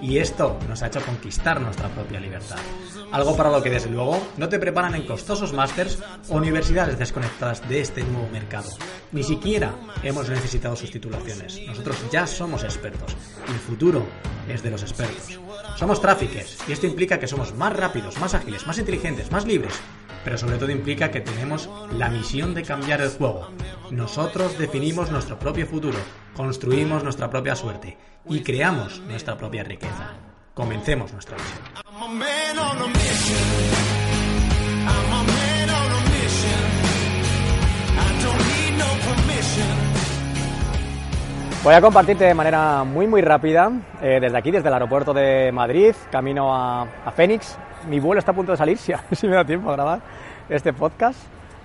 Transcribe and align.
y 0.00 0.18
esto 0.18 0.58
nos 0.68 0.82
ha 0.82 0.88
hecho 0.88 1.00
conquistar 1.00 1.60
nuestra 1.60 1.88
propia 1.88 2.20
libertad. 2.20 2.58
Algo 3.12 3.36
para 3.36 3.50
lo 3.50 3.62
que 3.62 3.70
desde 3.70 3.90
luego 3.90 4.20
no 4.36 4.48
te 4.48 4.58
preparan 4.58 4.94
en 4.94 5.06
costosos 5.06 5.52
másters 5.52 5.98
o 6.28 6.36
universidades 6.36 6.98
desconectadas 6.98 7.66
de 7.68 7.80
este 7.80 8.02
nuevo 8.04 8.28
mercado. 8.30 8.68
Ni 9.12 9.22
siquiera 9.22 9.74
hemos 10.02 10.28
necesitado 10.28 10.76
sus 10.76 10.90
titulaciones. 10.90 11.60
Nosotros 11.66 11.96
ya 12.10 12.26
somos 12.26 12.64
expertos 12.64 13.16
y 13.48 13.52
el 13.52 13.58
futuro 13.58 14.04
es 14.48 14.62
de 14.62 14.70
los 14.70 14.82
expertos. 14.82 15.38
Somos 15.76 16.00
tráficos 16.00 16.56
y 16.68 16.72
esto 16.72 16.86
implica 16.86 17.18
que 17.18 17.28
somos 17.28 17.54
más 17.54 17.74
rápidos, 17.74 18.18
más 18.18 18.34
ágiles, 18.34 18.66
más 18.66 18.78
inteligentes, 18.78 19.30
más 19.30 19.46
libres 19.46 19.74
pero 20.26 20.38
sobre 20.38 20.58
todo 20.58 20.72
implica 20.72 21.12
que 21.12 21.20
tenemos 21.20 21.70
la 21.92 22.08
misión 22.08 22.52
de 22.52 22.64
cambiar 22.64 23.00
el 23.00 23.10
juego. 23.10 23.46
Nosotros 23.92 24.58
definimos 24.58 25.08
nuestro 25.12 25.38
propio 25.38 25.68
futuro, 25.68 25.96
construimos 26.34 27.04
nuestra 27.04 27.30
propia 27.30 27.54
suerte 27.54 27.96
y 28.28 28.40
creamos 28.40 28.98
nuestra 29.02 29.38
propia 29.38 29.62
riqueza. 29.62 30.14
Comencemos 30.52 31.12
nuestra 31.12 31.36
misión. 31.36 31.62
Voy 41.62 41.74
a 41.74 41.80
compartirte 41.80 42.24
de 42.24 42.34
manera 42.34 42.82
muy 42.82 43.06
muy 43.06 43.22
rápida, 43.22 43.70
eh, 44.02 44.18
desde 44.20 44.36
aquí, 44.36 44.50
desde 44.50 44.66
el 44.66 44.74
aeropuerto 44.74 45.14
de 45.14 45.52
Madrid, 45.52 45.94
camino 46.10 46.52
a, 46.52 46.82
a 46.82 47.12
Fénix. 47.12 47.56
Mi 47.88 48.00
vuelo 48.00 48.18
está 48.18 48.32
a 48.32 48.34
punto 48.34 48.52
de 48.52 48.58
salir, 48.58 48.78
si, 48.78 48.92
me 49.26 49.34
da 49.34 49.44
tiempo 49.44 49.70
a 49.70 49.72
grabar 49.72 50.00
este 50.48 50.72
podcast. 50.72 51.18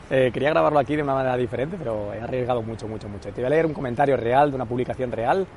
Eh, 0.10 0.30
quería 0.34 0.50
grabarlo 0.50 0.78
aquí 0.78 0.96
de 0.96 1.04
una 1.04 1.14
manera 1.14 1.38
diferente, 1.38 1.78
pero 1.78 2.14
he 2.14 2.22
arriesgado 2.22 2.62
mucho, 2.62 2.88
mucho, 2.88 3.08
mucho. 3.08 3.30
Te 3.30 3.42
voy 3.42 3.46
a 3.46 3.50
leer 3.50 3.66
un 3.66 3.74
comentario 3.74 4.18
real 4.18 4.50
de 4.50 4.56
una 4.56 4.66
publicación 4.66 5.12
real 5.12 5.48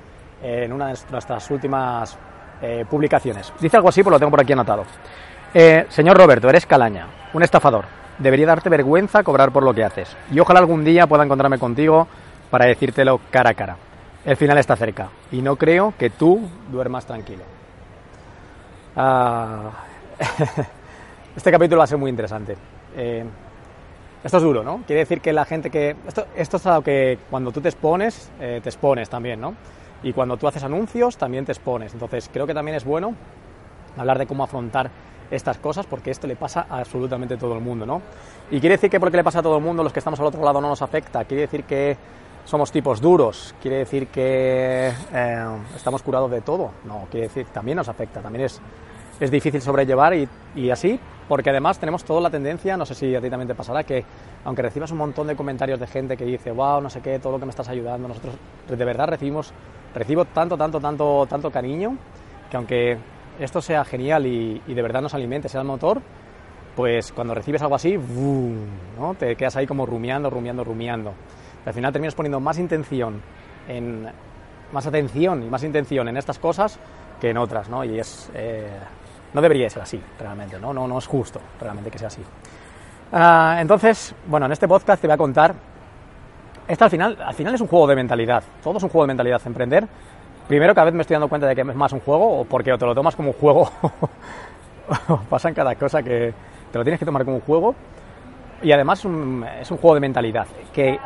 eh, 0.42 0.62
en 0.65 0.73
una 0.73 0.89
de 0.89 0.98
nuestras 1.11 1.51
últimas 1.51 2.17
eh, 2.62 2.85
publicaciones. 2.89 3.53
Dice 3.61 3.77
algo 3.77 3.89
así, 3.89 4.03
pues 4.03 4.12
lo 4.12 4.19
tengo 4.19 4.31
por 4.31 4.41
aquí 4.41 4.53
anotado. 4.53 4.85
Señor 5.89 6.17
Roberto, 6.17 6.48
eres 6.48 6.67
calaña, 6.67 7.07
un 7.33 7.42
estafador. 7.45 7.85
Debería 8.19 8.47
darte 8.47 8.69
vergüenza 8.69 9.23
cobrar 9.23 9.53
por 9.53 9.62
lo 9.62 9.73
que 9.73 9.85
haces. 9.85 10.17
Y 10.33 10.41
ojalá 10.41 10.61
algún 10.61 10.85
día 10.85 11.07
pueda 11.07 11.25
encontrarme 11.25 11.58
contigo 11.58 12.08
para 12.51 12.67
decírtelo 12.67 13.20
cara 13.31 13.51
a 13.51 13.55
cara. 13.55 13.77
El 14.25 14.36
final 14.36 14.58
está 14.58 14.75
cerca 14.75 15.08
y 15.31 15.42
no 15.42 15.57
creo 15.57 15.95
que 15.98 16.11
tú 16.11 16.48
duermas 16.70 17.07
tranquilo. 17.07 17.42
Ah, 18.96 19.70
este 21.36 21.51
capítulo 21.51 21.79
va 21.79 21.85
a 21.85 21.89
ser 21.89 21.98
muy 21.98 22.11
interesante. 22.11 22.57
Eh, 22.97 23.25
esto 24.23 24.39
es 24.39 24.42
duro, 24.42 24.63
¿no? 24.63 24.83
Quiere 24.86 25.01
decir 25.01 25.20
que 25.20 25.33
la 25.33 25.45
gente 25.45 25.70
que... 25.70 25.97
Esto, 26.07 26.57
es 26.57 26.67
algo 26.67 26.83
que 26.83 27.19
cuando 27.29 27.52
tú 27.52 27.61
te 27.61 27.69
expones, 27.69 28.30
eh, 28.41 28.61
te 28.63 28.70
expones 28.70 29.11
también, 29.11 29.41
¿no? 29.41 29.55
Y 30.02 30.13
cuando 30.13 30.36
tú 30.36 30.48
haces 30.48 30.64
anuncios, 30.64 31.17
también 31.17 31.45
te 31.45 31.52
expones. 31.52 31.92
Entonces, 31.92 32.30
creo 32.33 32.47
que 32.47 32.55
también 32.55 32.77
es 32.77 32.85
bueno 32.85 33.14
hablar 33.97 34.19
de 34.19 34.27
cómo 34.27 34.45
afrontar 34.45 34.91
estas 35.30 35.58
cosas, 35.58 35.86
porque 35.86 36.11
esto 36.11 36.27
le 36.27 36.36
pasa 36.36 36.67
a 36.69 36.79
absolutamente 36.79 37.36
todo 37.36 37.55
el 37.55 37.61
mundo, 37.61 37.86
¿no? 37.86 38.02
Y 38.51 38.61
quiere 38.61 38.77
decir 38.77 38.91
que 38.91 39.01
porque 39.01 39.17
le 39.17 39.25
pasa 39.25 39.41
a 39.41 39.42
todo 39.42 39.57
el 39.57 39.63
mundo, 39.63 39.83
los 39.83 39.92
que 39.92 39.98
estamos 39.98 40.20
al 40.20 40.27
otro 40.27 40.42
lado 40.42 40.61
no 40.61 40.69
nos 40.69 40.83
afecta. 40.83 41.25
Quiere 41.25 41.42
decir 41.42 41.64
que 41.64 41.96
somos 42.45 42.70
tipos 42.70 43.01
duros. 43.01 43.55
Quiere 43.61 43.79
decir 43.79 44.08
que 44.08 44.92
eh, 45.13 45.46
estamos 45.75 46.02
curados 46.02 46.31
de 46.31 46.41
todo. 46.41 46.70
No, 46.85 47.07
quiere 47.11 47.29
decir 47.29 47.46
también 47.46 47.77
nos 47.77 47.89
afecta. 47.89 48.20
También 48.20 48.45
es, 48.45 48.61
es 49.24 49.30
difícil 49.30 49.61
sobrellevar 49.61 50.14
y, 50.14 50.29
y 50.55 50.70
así, 50.70 50.98
porque 51.29 51.51
además 51.51 51.79
tenemos 51.79 52.05
toda 52.05 52.20
la 52.20 52.30
tendencia, 52.30 52.77
no 52.77 52.86
sé 52.86 52.95
si 52.95 53.14
a 53.14 53.20
ti 53.20 53.30
también 53.30 53.48
te 53.48 53.55
pasará, 53.55 53.85
que 53.85 54.05
aunque 54.45 54.62
recibas 54.62 54.90
un 54.90 54.98
montón 54.98 55.27
de 55.27 55.36
comentarios 55.36 55.80
de 55.80 55.86
gente 55.86 56.17
que 56.17 56.24
dice, 56.24 56.51
wow, 56.51 56.80
no 56.80 56.90
sé 56.90 57.01
qué, 57.01 57.18
todo 57.18 57.33
lo 57.33 57.39
que 57.39 57.46
me 57.46 57.51
estás 57.51 57.68
ayudando, 57.68 58.08
nosotros 58.08 58.34
de 58.68 58.84
verdad 58.84 59.08
recibimos, 59.08 59.52
recibo 59.95 60.24
tanto, 60.27 60.57
tanto, 60.57 60.80
tanto, 60.80 61.27
tanto 61.29 61.51
cariño, 61.51 61.96
que 62.51 62.57
aunque 62.57 62.98
esto 63.39 63.61
sea 63.61 63.84
genial 63.84 64.27
y, 64.27 64.63
y 64.67 64.74
de 64.74 64.83
verdad 64.83 65.02
nos 65.02 65.14
alimente, 65.14 65.48
sea 65.48 65.61
el 65.61 65.67
motor, 65.67 66.01
pues 66.74 67.13
cuando 67.13 67.34
recibes 67.34 67.63
algo 67.63 67.74
así. 67.74 67.96
¿no? 68.98 69.14
te 69.14 69.36
quedas 69.36 69.57
ahí 69.57 69.67
como 69.67 69.86
rumiando, 69.86 70.30
rumiando, 70.30 70.64
rumiando. 70.64 71.14
Y 71.64 71.68
al 71.68 71.74
final 71.74 71.92
terminas 71.92 72.14
poniendo 72.14 72.40
más 72.40 72.58
intención 72.58 73.20
en 73.68 74.08
más 74.73 74.86
atención 74.86 75.42
y 75.42 75.48
más 75.48 75.63
intención 75.63 76.08
en 76.08 76.17
estas 76.17 76.39
cosas 76.39 76.79
que 77.20 77.30
en 77.30 77.39
otras, 77.39 77.68
¿no? 77.68 77.84
Y 77.84 77.98
es 77.98 78.30
eh, 78.34 78.68
no 79.34 79.42
debería 79.42 79.68
ser 79.68 79.83
así, 79.83 80.00
realmente, 80.18 80.58
¿no? 80.58 80.72
No, 80.72 80.86
no 80.86 80.96
es 80.96 81.06
justo 81.06 81.40
realmente 81.61 81.90
que 81.90 81.98
sea 81.98 82.06
así. 82.06 82.22
Uh, 83.12 83.58
entonces, 83.58 84.14
bueno, 84.27 84.46
en 84.46 84.52
este 84.52 84.68
podcast 84.68 85.00
te 85.00 85.08
voy 85.08 85.14
a 85.14 85.18
contar. 85.18 85.55
Esto 86.67 86.84
al 86.84 86.90
final, 86.90 87.18
al 87.20 87.34
final 87.34 87.55
es 87.55 87.61
un 87.61 87.67
juego 87.67 87.86
de 87.89 87.96
mentalidad. 87.96 88.42
Todo 88.62 88.78
es 88.78 88.83
un 88.84 88.89
juego 88.89 89.02
de 89.05 89.08
mentalidad. 89.08 89.42
Emprender, 89.45 89.86
primero 90.46 90.72
cada 90.72 90.86
vez 90.86 90.95
me 90.95 91.00
estoy 91.02 91.14
dando 91.14 91.28
cuenta 91.28 91.48
de 91.48 91.55
que 91.55 91.62
es 91.62 91.74
más 91.74 91.92
un 91.92 92.00
juego, 92.00 92.40
o 92.40 92.45
porque 92.45 92.72
o 92.72 92.78
te 92.78 92.86
lo 92.86 92.95
tomas 92.95 93.17
como 93.17 93.30
un 93.30 93.34
juego, 93.34 93.68
pasa 95.28 95.48
en 95.48 95.55
cada 95.55 95.74
cosa 95.74 96.02
que 96.02 96.33
te 96.70 96.78
lo 96.78 96.84
tienes 96.84 97.01
que 97.01 97.05
tomar 97.05 97.24
como 97.24 97.39
un 97.39 97.42
juego. 97.42 97.74
Y 98.62 98.70
además 98.70 99.01
es 99.01 99.05
un, 99.70 99.78
juego 99.78 99.95
de 99.95 100.01
mentalidad. 100.01 100.46
Que, 100.72 100.98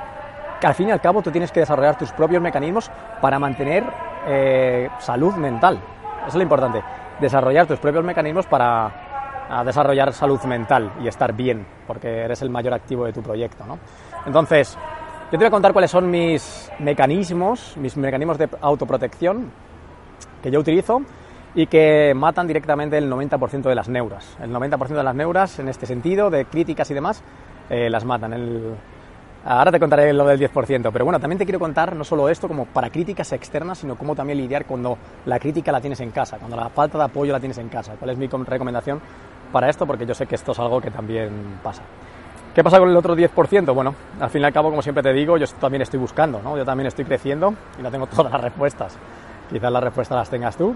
que, 0.61 0.67
al 0.67 0.75
fin 0.75 0.89
y 0.89 0.91
al 0.91 1.01
cabo 1.01 1.23
tú 1.23 1.31
tienes 1.31 1.51
que 1.51 1.61
desarrollar 1.61 1.97
tus 1.97 2.13
propios 2.13 2.43
mecanismos 2.43 2.91
para 3.23 3.39
mantener 3.39 3.85
eh, 4.27 4.91
salud 4.99 5.35
mental. 5.35 5.81
Eso 6.21 6.29
es 6.29 6.35
lo 6.35 6.43
importante 6.43 6.83
desarrollar 7.21 7.67
tus 7.67 7.79
propios 7.79 8.05
mecanismos 8.05 8.47
para 8.47 9.65
desarrollar 9.65 10.13
salud 10.13 10.41
mental 10.45 10.93
y 11.03 11.09
estar 11.09 11.33
bien, 11.33 11.67
porque 11.87 12.09
eres 12.09 12.43
el 12.43 12.51
mayor 12.51 12.75
activo 12.75 13.05
de 13.05 13.13
tu 13.13 13.23
proyecto. 13.23 13.65
¿no? 13.67 13.79
Entonces, 14.27 14.77
yo 15.27 15.31
te 15.33 15.37
voy 15.39 15.47
a 15.47 15.51
contar 15.51 15.73
cuáles 15.73 15.91
son 15.91 16.11
mis 16.11 16.71
mecanismos, 16.79 17.77
mis 17.77 17.97
mecanismos 17.97 18.39
de 18.39 18.49
autoprotección 18.61 19.51
que 20.43 20.51
yo 20.51 20.61
utilizo 20.61 21.03
y 21.55 21.67
que 21.67 22.13
matan 22.15 22.47
directamente 22.47 22.99
el 22.99 23.11
90% 23.11 23.63
de 23.63 23.75
las 23.75 23.89
neuras. 23.89 24.37
El 24.41 24.51
90% 24.53 24.89
de 24.89 25.03
las 25.03 25.15
neuras, 25.15 25.59
en 25.59 25.69
este 25.69 25.87
sentido, 25.87 26.31
de 26.31 26.45
críticas 26.45 26.91
y 26.91 26.95
demás, 26.95 27.23
eh, 27.71 27.91
las 27.91 28.05
matan. 28.05 28.33
El, 28.33 28.75
Ahora 29.51 29.73
te 29.73 29.81
contaré 29.81 30.13
lo 30.13 30.27
del 30.27 30.39
10%, 30.39 30.91
pero 30.93 31.07
bueno, 31.07 31.19
también 31.19 31.39
te 31.39 31.47
quiero 31.47 31.59
contar 31.59 31.97
no 31.97 32.05
solo 32.05 32.29
esto 32.29 32.49
como 32.49 32.67
para 32.67 32.91
críticas 32.91 33.33
externas, 33.33 33.79
sino 33.79 33.97
cómo 33.97 34.15
también 34.15 34.37
lidiar 34.37 34.67
cuando 34.67 34.99
la 35.25 35.39
crítica 35.39 35.73
la 35.73 35.81
tienes 35.81 36.01
en 36.01 36.11
casa, 36.11 36.37
cuando 36.37 36.55
la 36.55 36.69
falta 36.69 36.99
de 36.99 37.05
apoyo 37.05 37.33
la 37.33 37.41
tienes 37.41 37.57
en 37.57 37.71
casa. 37.71 37.95
¿Cuál 37.99 38.11
es 38.11 38.19
mi 38.19 38.27
recomendación 38.27 39.01
para 39.51 39.71
esto? 39.71 39.87
Porque 39.87 40.05
yo 40.05 40.13
sé 40.13 40.27
que 40.27 40.35
esto 40.35 40.53
es 40.53 40.59
algo 40.59 40.83
que 40.83 40.91
también 40.91 41.31
pasa. 41.63 41.81
¿Qué 42.55 42.63
pasa 42.63 42.79
con 42.79 42.91
el 42.91 42.97
otro 42.99 43.17
10%? 43.17 43.75
Bueno, 43.75 43.95
al 44.21 44.29
fin 44.29 44.43
y 44.43 44.45
al 44.45 44.53
cabo, 44.53 44.69
como 44.69 44.83
siempre 44.83 45.03
te 45.03 45.15
digo, 45.15 45.39
yo 45.39 45.47
también 45.59 45.81
estoy 45.81 45.99
buscando, 45.99 46.43
¿no? 46.43 46.55
Yo 46.59 46.67
también 46.67 46.89
estoy 46.89 47.07
creciendo 47.07 47.55
y 47.79 47.83
no 47.83 47.91
tengo 47.91 48.07
todas 48.15 48.31
las 48.31 48.43
respuestas. 48.43 48.99
Quizás 49.49 49.73
las 49.73 49.83
respuestas 49.83 50.19
las 50.19 50.29
tengas 50.29 50.59
tú. 50.59 50.75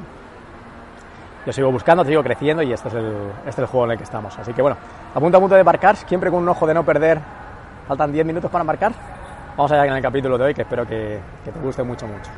Yo 1.44 1.52
sigo 1.52 1.70
buscando, 1.70 2.06
sigo 2.06 2.22
creciendo 2.22 2.62
y 2.62 2.72
este 2.72 2.88
es 2.88 2.94
el, 2.94 3.12
este 3.40 3.50
es 3.50 3.58
el 3.58 3.66
juego 3.66 3.84
en 3.84 3.90
el 3.90 3.98
que 3.98 4.04
estamos. 4.04 4.38
Así 4.38 4.54
que 4.54 4.62
bueno, 4.62 4.78
a 5.14 5.20
punto 5.20 5.36
a 5.36 5.40
punto 5.40 5.56
de 5.56 5.64
marcar, 5.64 5.94
siempre 5.96 6.30
con 6.30 6.42
un 6.42 6.48
ojo 6.48 6.66
de 6.66 6.72
no 6.72 6.84
perder 6.86 7.41
Faltan 7.86 8.12
10 8.12 8.26
minutos 8.26 8.50
para 8.50 8.64
marcar. 8.64 8.92
Vamos 9.56 9.70
allá 9.72 9.86
en 9.86 9.92
el 9.94 10.02
capítulo 10.02 10.38
de 10.38 10.44
hoy 10.44 10.54
que 10.54 10.62
espero 10.62 10.86
que, 10.86 11.18
te 11.44 11.50
guste 11.60 11.82
mucho, 11.82 12.06
mucho. 12.06 12.30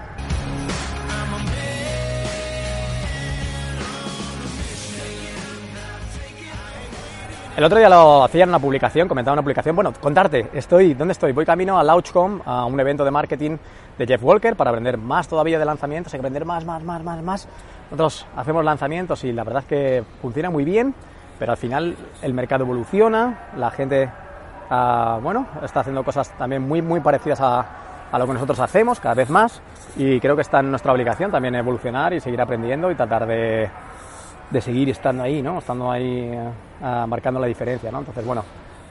El 7.56 7.62
otro 7.62 7.79
día 7.79 7.88
lo 7.88 8.25
hacía 8.25 8.43
en 8.43 8.49
una 8.49 8.58
publicación, 8.58 9.06
comentaba 9.06 9.35
una 9.35 9.43
publicación. 9.43 9.76
Bueno, 9.76 9.93
contarte, 10.00 10.50
estoy, 10.55 10.94
¿dónde 10.94 11.12
estoy? 11.12 11.31
Voy 11.31 11.44
camino 11.44 11.79
a 11.79 11.85
Launchcom, 11.85 12.41
a 12.44 12.64
un 12.64 12.81
evento 12.81 13.05
de 13.05 13.12
marketing 13.12 13.58
de 13.96 14.06
Jeff 14.08 14.25
Walker 14.25 14.56
para 14.56 14.70
aprender 14.70 14.99
más 14.99 15.29
todavía 15.29 15.56
de 15.56 15.64
lanzamientos, 15.64 16.12
hay 16.12 16.19
que 16.19 16.26
aprender 16.26 16.44
más, 16.44 16.64
más, 16.64 16.82
más, 16.82 17.05
más, 17.05 17.23
más. 17.23 17.49
Nosotros 17.93 18.26
hacemos 18.35 18.64
lanzamientos 18.64 19.23
y 19.23 19.32
la 19.32 19.44
verdad 19.44 19.62
es 19.62 19.69
que 19.69 20.05
funciona 20.20 20.50
muy 20.50 20.64
bien, 20.64 20.96
pero 21.38 21.52
al 21.52 21.58
final 21.58 21.96
el 22.23 22.35
mercado 22.35 22.64
evoluciona, 22.64 23.50
la 23.56 23.70
gente, 23.70 24.11
uh, 24.70 25.20
bueno, 25.20 25.46
está 25.62 25.81
haciendo 25.81 26.02
cosas 26.05 26.31
también 26.37 26.62
muy, 26.62 26.82
muy 26.82 27.00
parecidas 27.00 27.40
a, 27.40 27.66
a 28.11 28.19
lo 28.19 28.26
que 28.26 28.34
nosotros 28.34 28.61
hacemos 28.61 29.00
cada 29.00 29.14
vez 29.14 29.28
más 29.28 29.61
y 29.96 30.20
creo 30.20 30.37
que 30.37 30.43
está 30.43 30.61
en 30.61 30.70
nuestra 30.70 30.93
obligación 30.93 31.31
también 31.31 31.55
evolucionar 31.56 32.12
y 32.12 32.20
seguir 32.20 32.40
aprendiendo 32.40 32.90
y 32.90 32.94
tratar 32.94 33.26
de, 33.26 33.69
de 34.50 34.61
seguir 34.61 34.88
estando 34.90 35.22
ahí, 35.22 35.43
¿no? 35.43 35.58
Estando 35.58 35.90
ahí 35.90 36.31
uh, 36.31 37.06
marcando 37.06 37.40
la 37.40 37.46
diferencia, 37.46 37.90
¿no? 37.90 37.99
Entonces, 37.99 38.25
bueno, 38.25 38.44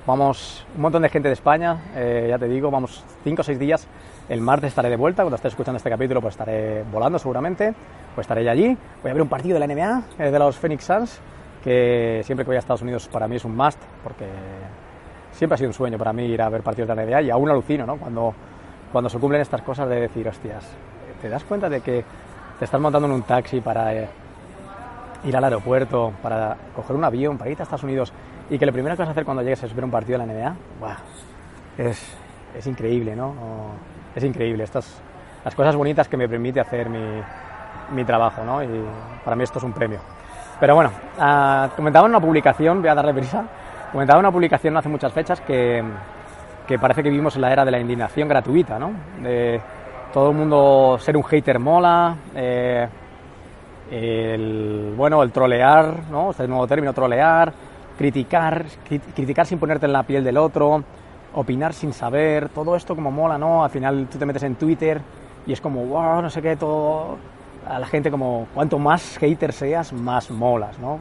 vamos 0.06 0.66
un 0.76 0.82
montón 0.82 1.02
de 1.04 1.10
gente 1.10 1.30
de 1.30 1.34
España, 1.36 1.78
eh, 1.96 2.28
ya 2.30 2.38
te 2.38 2.48
digo, 2.48 2.70
vamos 2.70 3.04
cinco 3.24 3.42
o 3.42 3.44
seis 3.44 3.58
días. 3.58 3.88
El 4.28 4.42
martes 4.42 4.70
estaré 4.70 4.90
de 4.90 4.98
vuelta, 4.98 5.24
cuando 5.24 5.36
estés 5.36 5.54
escuchando 5.54 5.78
este 5.78 5.90
capítulo 5.90 6.22
pues 6.22 6.34
estaré 6.34 6.84
volando 6.92 7.20
seguramente, 7.20 7.74
pues 8.16 8.26
estaré 8.26 8.50
allí. 8.50 8.78
Voy 9.02 9.12
a 9.12 9.14
ver 9.14 9.22
un 9.22 9.30
partido 9.30 9.58
de 9.58 9.66
la 9.66 9.74
NBA, 9.74 10.04
eh, 10.20 10.32
de 10.32 10.40
los 10.40 10.58
Phoenix 10.58 10.84
Suns, 10.86 11.22
que 11.64 12.22
siempre 12.24 12.44
que 12.44 12.50
voy 12.50 12.56
a 12.58 12.60
Estados 12.60 12.82
Unidos 12.82 13.08
para 13.08 13.28
mí 13.28 13.36
es 13.36 13.46
un 13.46 13.56
must, 13.56 13.80
porque 14.04 14.26
siempre 15.34 15.56
ha 15.56 15.58
sido 15.58 15.70
un 15.70 15.74
sueño 15.74 15.98
para 15.98 16.14
mí 16.14 16.26
ir 16.26 16.42
a 16.42 16.50
ver 16.50 16.62
partidos 16.62 16.88
de 16.90 16.96
la 16.96 17.06
NBA 17.06 17.22
y 17.24 17.30
aún 17.30 17.50
alucino, 17.50 17.86
¿no? 17.86 17.98
Cuando, 17.98 18.34
cuando 18.92 19.10
se 19.10 19.20
cumplen 19.20 19.42
estas 19.42 19.62
cosas 19.62 19.90
de 19.90 20.02
decir, 20.02 20.28
hostias, 20.28 20.66
¿te 21.22 21.30
das 21.30 21.44
cuenta 21.44 21.70
de 21.70 21.82
que 21.82 22.04
te 22.60 22.66
estás 22.66 22.80
montando 22.80 23.08
en 23.08 23.14
un 23.14 23.24
taxi 23.24 23.62
para... 23.62 23.94
Eh, 23.94 24.08
ir 25.26 25.38
al 25.38 25.44
aeropuerto, 25.44 26.14
para 26.22 26.56
coger 26.76 26.96
un 26.96 27.04
avión, 27.04 27.38
para 27.38 27.50
ir 27.50 27.60
a 27.60 27.64
Estados 27.64 27.84
Unidos 27.84 28.12
y 28.50 28.58
que 28.58 28.66
lo 28.66 28.74
primero 28.74 28.96
que 28.96 29.02
vas 29.02 29.10
a 29.10 29.12
hacer 29.12 29.26
cuando 29.26 29.42
llegues 29.42 29.64
es 29.64 29.74
ver 29.74 29.86
un 29.86 29.92
partido 29.92 30.20
de 30.20 30.26
la 30.26 30.34
NBA, 30.34 30.56
¡buah! 30.80 30.98
Es, 31.78 32.16
es 32.58 32.68
increíble, 32.68 33.16
¿no? 33.16 33.34
Es 34.16 34.24
increíble. 34.24 34.64
Estas, 34.64 35.02
las 35.44 35.56
cosas 35.56 35.76
bonitas 35.76 36.08
que 36.08 36.18
me 36.18 36.28
permite 36.28 36.60
hacer 36.60 36.90
mi, 36.90 37.22
mi 37.92 38.04
trabajo, 38.04 38.44
¿no? 38.44 38.64
Y 38.64 38.86
para 39.24 39.36
mí 39.36 39.44
esto 39.44 39.60
es 39.60 39.66
un 39.66 39.74
premio. 39.74 40.00
Pero 40.60 40.76
bueno, 40.76 40.92
uh, 41.18 41.76
comentaba 41.76 42.06
en 42.06 42.12
una 42.12 42.20
publicación, 42.20 42.82
voy 42.82 42.90
a 42.90 42.96
darle 42.96 43.14
prisa, 43.14 43.44
comentaba 43.94 44.20
en 44.20 44.26
una 44.26 44.32
publicación 44.32 44.76
hace 44.76 44.90
muchas 44.90 45.14
fechas 45.14 45.40
que, 45.42 45.84
que 46.68 46.80
parece 46.80 47.04
que 47.04 47.10
vivimos 47.12 47.36
en 47.36 47.42
la 47.42 47.54
era 47.54 47.64
de 47.64 47.70
la 47.70 47.80
indignación 47.80 48.28
gratuita, 48.28 48.80
¿no? 48.80 48.92
De 49.22 49.62
todo 50.12 50.32
el 50.32 50.36
mundo 50.36 50.98
ser 51.00 51.16
un 51.16 51.24
hater 51.24 51.60
mola, 51.60 52.16
eh, 52.36 52.88
el, 53.92 54.96
bueno, 54.98 55.22
el 55.22 55.32
trolear, 55.32 56.10
¿no? 56.10 56.32
Este 56.32 56.48
nuevo 56.48 56.66
término, 56.66 56.92
trolear, 56.92 57.54
criticar, 57.96 58.66
criticar 59.16 59.46
sin 59.46 59.60
ponerte 59.60 59.86
en 59.86 59.94
la 59.94 60.02
piel 60.02 60.24
del 60.24 60.38
otro, 60.38 60.84
opinar 61.36 61.74
sin 61.74 61.94
saber, 61.94 62.50
todo 62.50 62.76
esto 62.76 62.96
como 62.96 63.12
mola, 63.12 63.38
¿no? 63.38 63.64
Al 63.64 63.70
final 63.70 64.08
tú 64.12 64.18
te 64.18 64.26
metes 64.26 64.42
en 64.42 64.56
Twitter 64.56 65.00
y 65.46 65.54
es 65.54 65.62
como, 65.62 65.86
wow, 65.86 66.20
no 66.20 66.32
sé 66.32 66.42
qué, 66.42 66.56
todo, 66.56 67.18
a 67.68 67.78
la 67.78 67.86
gente 67.86 68.10
como, 68.10 68.48
cuanto 68.56 68.80
más 68.80 69.20
hater 69.20 69.54
seas, 69.54 69.94
más 69.94 70.32
molas, 70.32 70.80
¿no? 70.80 71.00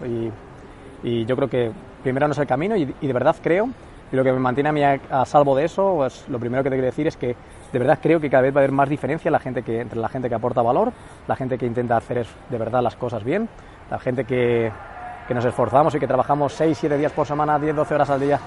Y 1.02 1.24
yo 1.24 1.34
creo 1.34 1.48
que 1.48 1.72
primero 2.02 2.26
no 2.26 2.32
es 2.32 2.38
el 2.38 2.46
camino 2.46 2.76
y, 2.76 2.94
y, 3.00 3.06
de 3.06 3.12
verdad 3.12 3.36
creo, 3.42 3.68
y 4.10 4.16
lo 4.16 4.22
que 4.22 4.32
me 4.32 4.38
mantiene 4.38 4.68
a 4.68 4.72
mí 4.72 4.82
a, 4.82 5.00
a 5.10 5.24
salvo 5.24 5.56
de 5.56 5.64
eso, 5.64 5.94
pues 5.96 6.28
lo 6.28 6.38
primero 6.38 6.62
que 6.62 6.70
te 6.70 6.76
quiero 6.76 6.86
decir 6.86 7.06
es 7.06 7.16
que 7.16 7.34
de 7.72 7.78
verdad 7.78 7.98
creo 8.02 8.20
que 8.20 8.28
cada 8.28 8.42
vez 8.42 8.54
va 8.54 8.60
a 8.60 8.62
haber 8.62 8.72
más 8.72 8.88
diferencia 8.88 9.30
la 9.30 9.38
gente 9.38 9.62
que, 9.62 9.80
entre 9.80 9.98
la 9.98 10.08
gente 10.08 10.28
que 10.28 10.34
aporta 10.34 10.60
valor, 10.62 10.92
la 11.26 11.36
gente 11.36 11.56
que 11.56 11.66
intenta 11.66 11.96
hacer 11.96 12.26
de 12.50 12.58
verdad 12.58 12.82
las 12.82 12.96
cosas 12.96 13.24
bien, 13.24 13.48
la 13.90 13.98
gente 13.98 14.24
que, 14.24 14.70
que 15.26 15.34
nos 15.34 15.44
esforzamos 15.44 15.94
y 15.94 15.98
que 15.98 16.06
trabajamos 16.06 16.52
6, 16.52 16.76
7 16.78 16.98
días 16.98 17.12
por 17.12 17.26
semana, 17.26 17.58
10, 17.58 17.74
12 17.74 17.94
horas 17.94 18.10
al 18.10 18.20
día, 18.20 18.38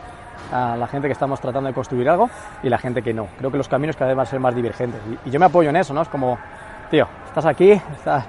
a 0.52 0.78
la 0.78 0.88
gente 0.88 1.08
que 1.08 1.14
estamos 1.14 1.40
tratando 1.40 1.68
de 1.68 1.74
construir 1.74 2.08
algo 2.10 2.30
y 2.62 2.70
la 2.70 2.78
gente 2.78 3.02
que 3.02 3.14
no. 3.14 3.28
Creo 3.38 3.52
que 3.52 3.58
los 3.58 3.68
caminos 3.68 3.96
cada 3.96 4.10
vez 4.10 4.18
van 4.18 4.28
a 4.28 4.30
ser 4.30 4.40
más 4.40 4.54
divergentes. 4.54 5.02
Y, 5.10 5.30
y 5.30 5.32
yo 5.32 5.40
me 5.40 5.48
apoyo 5.48 5.70
en 5.70 5.78
eso, 5.78 5.94
¿no? 5.94 6.02
Es 6.04 6.10
como, 6.10 6.38
tío, 6.92 7.08
estás 7.28 7.46
aquí, 7.46 7.72
estás, 7.72 8.26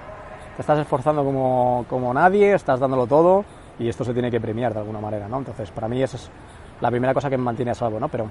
te 0.56 0.62
estás 0.62 0.78
esforzando 0.78 1.23
como, 1.23 1.84
como 1.88 2.14
nadie, 2.14 2.55
estás 2.55 2.81
dándolo 2.81 3.06
todo 3.06 3.44
y 3.78 3.88
esto 3.88 4.05
se 4.05 4.12
tiene 4.12 4.31
que 4.31 4.40
premiar 4.40 4.73
de 4.73 4.81
alguna 4.81 5.00
manera, 5.00 5.28
¿no? 5.28 5.38
Entonces, 5.38 5.70
para 5.70 5.88
mí 5.88 6.02
esa 6.02 6.17
es 6.17 6.31
la 6.81 6.90
primera 6.90 7.14
cosa 7.14 7.31
que 7.31 7.37
me 7.37 7.44
mantiene 7.44 7.70
a 7.70 7.75
salvo, 7.75 8.00
¿no? 8.00 8.08
Pero 8.08 8.28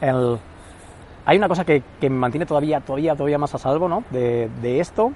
el 0.00 0.38
hay 1.28 1.36
una 1.36 1.46
cosa 1.48 1.62
que, 1.62 1.82
que, 2.00 2.08
me 2.08 2.16
mantiene 2.16 2.46
todavía, 2.46 2.80
todavía, 2.80 3.14
todavía 3.14 3.36
más 3.36 3.54
a 3.54 3.58
salvo 3.58 3.86
¿no? 3.86 4.02
de, 4.08 4.48
de, 4.62 4.80
esto 4.80 5.12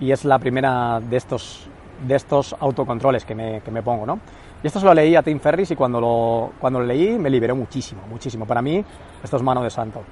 y 0.00 0.10
es 0.10 0.24
la 0.24 0.40
primera 0.40 0.98
de 0.98 1.16
estos, 1.16 1.68
de 2.04 2.16
estos 2.16 2.56
autocontroles 2.58 3.24
que 3.24 3.36
me, 3.36 3.60
que 3.60 3.70
me, 3.70 3.80
pongo. 3.80 4.04
¿no? 4.04 4.18
Y 4.60 4.66
esto 4.66 4.80
se 4.80 4.86
lo 4.86 4.92
leí 4.92 5.14
a 5.14 5.22
Tim 5.22 5.38
Ferris 5.38 5.70
y 5.70 5.76
cuando 5.76 6.00
lo, 6.00 6.50
cuando 6.58 6.80
lo 6.80 6.86
leí 6.86 7.16
me 7.16 7.30
liberó 7.30 7.54
muchísimo, 7.54 8.02
muchísimo. 8.10 8.44
Para 8.44 8.60
mí 8.60 8.84
esto 9.22 9.36
es 9.36 9.42
mano 9.44 9.62
de 9.62 9.70
santo. 9.70 10.02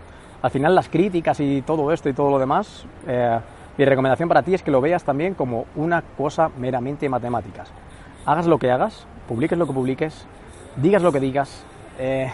Al 0.40 0.52
final 0.52 0.72
las 0.72 0.88
críticas 0.88 1.40
y 1.40 1.62
todo 1.62 1.90
esto 1.90 2.08
y 2.08 2.12
todo 2.12 2.30
lo 2.30 2.38
demás, 2.38 2.86
eh, 3.08 3.40
mi 3.76 3.84
recomendación 3.84 4.28
para 4.28 4.44
ti 4.44 4.54
es 4.54 4.62
que 4.62 4.70
lo 4.70 4.80
veas 4.80 5.02
también 5.02 5.34
como 5.34 5.64
una 5.74 6.00
cosa 6.16 6.48
meramente 6.58 7.08
matemáticas. 7.08 7.72
Hagas 8.26 8.46
lo 8.46 8.58
que 8.58 8.70
hagas, 8.70 9.06
publiques 9.28 9.58
lo 9.58 9.66
que 9.66 9.72
publiques, 9.72 10.26
digas 10.76 11.02
lo 11.02 11.12
que 11.12 11.20
digas, 11.20 11.64
eh, 11.98 12.30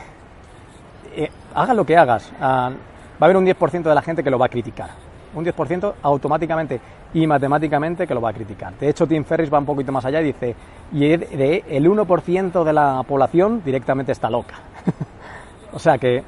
eh, 1.17 1.31
hagas 1.55 1.77
lo 1.77 1.85
que 1.85 1.97
hagas, 1.97 2.31
uh, 2.39 2.43
va 2.43 2.73
a 3.21 3.25
haber 3.25 3.37
un 3.37 3.45
10% 3.45 3.83
de 3.83 3.95
la 3.95 4.03
gente 4.03 4.23
que 4.23 4.31
lo 4.31 4.39
va 4.39 4.47
a 4.47 4.49
criticar. 4.49 4.91
Un 5.35 5.45
10% 5.45 5.95
automáticamente 6.03 6.81
y 7.15 7.27
matemáticamente 7.27 8.07
que 8.07 8.15
lo 8.15 8.21
va 8.21 8.31
a 8.31 8.33
criticar. 8.33 8.73
De 8.75 8.89
hecho, 8.89 9.07
Tim 9.07 9.25
Ferris 9.25 9.53
va 9.53 9.59
un 9.59 9.67
poquito 9.67 9.93
más 9.93 10.05
allá 10.05 10.21
y 10.21 10.25
dice, 10.25 10.55
y 10.93 11.05
el 11.05 11.87
1% 11.87 12.65
de 12.65 12.73
la 12.73 13.03
población 13.07 13.63
directamente 13.65 14.13
está 14.13 14.31
loca. 14.31 14.57
o 15.73 15.79
sea 15.79 15.99
que 15.99 16.23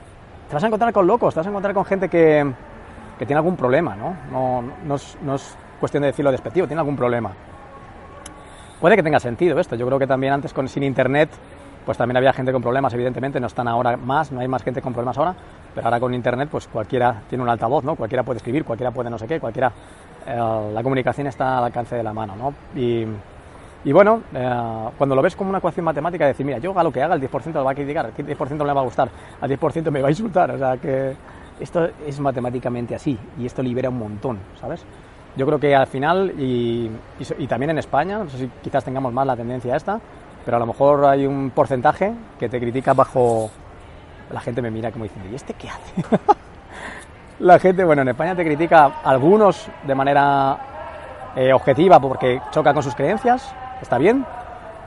te 0.48 0.54
vas 0.54 0.62
a 0.62 0.66
encontrar 0.66 0.92
con 0.92 1.06
locos, 1.06 1.34
te 1.34 1.40
vas 1.40 1.46
a 1.46 1.50
encontrar 1.50 1.74
con 1.74 1.84
gente 1.84 2.08
que, 2.08 2.52
que 3.18 3.26
tiene 3.26 3.38
algún 3.38 3.56
problema, 3.56 3.96
¿no? 3.96 4.16
No, 4.30 4.62
no, 4.84 4.94
es, 4.96 5.16
no 5.22 5.36
es 5.36 5.56
cuestión 5.80 6.02
de 6.02 6.08
decirlo 6.08 6.30
despectivo, 6.30 6.66
tiene 6.66 6.80
algún 6.80 6.96
problema. 6.96 7.32
Puede 8.82 8.96
que 8.96 9.04
tenga 9.04 9.20
sentido 9.20 9.60
esto. 9.60 9.76
Yo 9.76 9.86
creo 9.86 9.96
que 10.00 10.08
también 10.08 10.32
antes 10.32 10.52
con, 10.52 10.66
sin 10.68 10.82
internet 10.82 11.30
pues 11.86 11.96
también 11.96 12.16
había 12.16 12.32
gente 12.32 12.52
con 12.52 12.60
problemas, 12.62 12.92
evidentemente, 12.94 13.38
no 13.40 13.46
están 13.46 13.68
ahora 13.68 13.96
más, 13.96 14.32
no 14.32 14.40
hay 14.40 14.48
más 14.48 14.62
gente 14.64 14.82
con 14.82 14.92
problemas 14.92 15.18
ahora, 15.18 15.34
pero 15.72 15.86
ahora 15.86 16.00
con 16.00 16.12
internet 16.14 16.48
pues 16.50 16.66
cualquiera 16.66 17.22
tiene 17.28 17.42
un 17.42 17.50
altavoz, 17.50 17.84
¿no? 17.84 17.94
Cualquiera 17.94 18.24
puede 18.24 18.38
escribir, 18.38 18.64
cualquiera 18.64 18.90
puede 18.90 19.08
no 19.08 19.18
sé 19.18 19.28
qué, 19.28 19.38
cualquiera 19.38 19.72
eh, 20.26 20.70
la 20.72 20.82
comunicación 20.82 21.28
está 21.28 21.58
al 21.58 21.64
alcance 21.64 21.94
de 21.94 22.02
la 22.02 22.12
mano, 22.12 22.34
¿no? 22.36 22.54
Y, 22.80 23.04
y 23.84 23.92
bueno, 23.92 24.22
eh, 24.34 24.88
cuando 24.98 25.14
lo 25.14 25.22
ves 25.22 25.36
como 25.36 25.50
una 25.50 25.58
ecuación 25.58 25.84
matemática, 25.84 26.26
decir, 26.26 26.44
mira, 26.44 26.58
yo 26.58 26.72
haga 26.72 26.82
lo 26.82 26.92
que 26.92 27.02
haga, 27.02 27.14
el 27.14 27.20
10% 27.20 27.52
lo 27.52 27.64
va 27.64 27.70
a 27.70 27.74
criticar, 27.74 28.12
el 28.16 28.26
10% 28.26 28.56
no 28.56 28.64
le 28.64 28.72
va 28.72 28.80
a 28.80 28.84
gustar, 28.84 29.08
al 29.40 29.50
10% 29.50 29.90
me 29.92 30.02
va 30.02 30.08
a 30.08 30.10
insultar, 30.10 30.50
o 30.50 30.58
sea 30.58 30.76
que 30.76 31.16
esto 31.60 31.88
es 32.04 32.18
matemáticamente 32.18 32.96
así 32.96 33.18
y 33.38 33.46
esto 33.46 33.62
libera 33.62 33.90
un 33.90 33.98
montón, 33.98 34.38
¿sabes? 34.60 34.84
Yo 35.36 35.46
creo 35.46 35.58
que 35.58 35.74
al 35.74 35.86
final, 35.86 36.34
y, 36.38 36.90
y, 37.18 37.44
y 37.44 37.46
también 37.46 37.70
en 37.70 37.78
España, 37.78 38.18
no 38.18 38.28
sé 38.28 38.38
si 38.38 38.50
quizás 38.62 38.84
tengamos 38.84 39.12
más 39.12 39.26
la 39.26 39.36
tendencia 39.36 39.76
esta, 39.76 39.98
pero 40.44 40.56
a 40.56 40.60
lo 40.60 40.66
mejor 40.66 41.04
hay 41.04 41.26
un 41.26 41.50
porcentaje 41.50 42.12
que 42.38 42.48
te 42.48 42.60
critica 42.60 42.92
bajo... 42.92 43.50
La 44.30 44.40
gente 44.40 44.62
me 44.62 44.70
mira 44.70 44.90
como 44.90 45.04
diciendo, 45.04 45.28
¿y 45.30 45.34
este 45.34 45.54
qué 45.54 45.68
hace? 45.68 46.02
la 47.40 47.58
gente, 47.58 47.84
bueno, 47.84 48.02
en 48.02 48.08
España 48.08 48.34
te 48.34 48.44
critica 48.44 49.00
algunos 49.04 49.68
de 49.86 49.94
manera 49.94 50.58
eh, 51.36 51.52
objetiva 51.52 52.00
porque 52.00 52.40
choca 52.50 52.72
con 52.72 52.82
sus 52.82 52.94
creencias, 52.94 53.54
está 53.80 53.98
bien, 53.98 54.24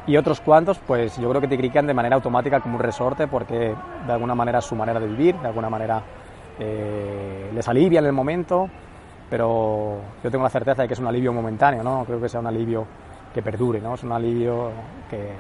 y 0.08 0.18
otros 0.18 0.40
cuantos, 0.42 0.80
pues 0.80 1.18
yo 1.18 1.30
creo 1.30 1.42
que 1.42 1.48
te 1.48 1.58
critican 1.58 1.88
de 1.88 1.94
manera 1.94 2.16
automática 2.16 2.60
como 2.60 2.75
un 2.75 2.82
resorte 2.82 3.28
porque 3.28 3.74
de 4.06 4.14
alguna 4.14 4.36
manera 4.36 4.60
es 4.60 4.66
su 4.66 4.75
manera 4.75 5.00
de 5.00 5.08
vivir, 5.08 5.36
de 5.36 5.48
alguna 5.48 5.70
manera 5.70 6.02
eh, 6.60 7.52
les 7.54 7.68
alivia 7.68 8.00
en 8.00 8.06
el 8.06 8.14
momento, 8.14 8.70
pero 9.29 9.98
yo 10.24 10.32
tengo 10.32 10.44
la 10.44 10.50
certeza 10.50 10.84
de 10.84 10.88
que 10.88 10.94
es 10.94 11.00
un 11.00 11.08
alivio 11.08 11.34
momentáneo, 11.34 11.84
¿no? 11.84 12.05
Creo 12.05 12.22
que 12.22 12.29
sea 12.29 12.39
un 12.39 12.48
alivio 12.48 12.86
que 13.34 13.41
perdure, 13.41 13.82
¿no? 13.82 13.96
Es 13.96 14.03
un 14.03 14.12
alivio 14.12 14.72
que 15.10 15.32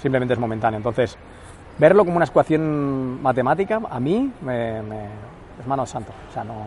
simplemente 0.00 0.34
es 0.34 0.40
momentáneo. 0.40 0.78
Entonces, 0.78 1.16
verlo 1.78 2.04
como 2.04 2.16
una 2.16 2.26
ecuación 2.26 3.22
matemática, 3.22 3.80
a 3.88 4.00
mí 4.00 4.32
me, 4.42 4.78
es 4.78 5.66
mano 5.66 5.86
santo. 5.86 6.12
O 6.28 6.32
sea, 6.32 6.44
no, 6.44 6.66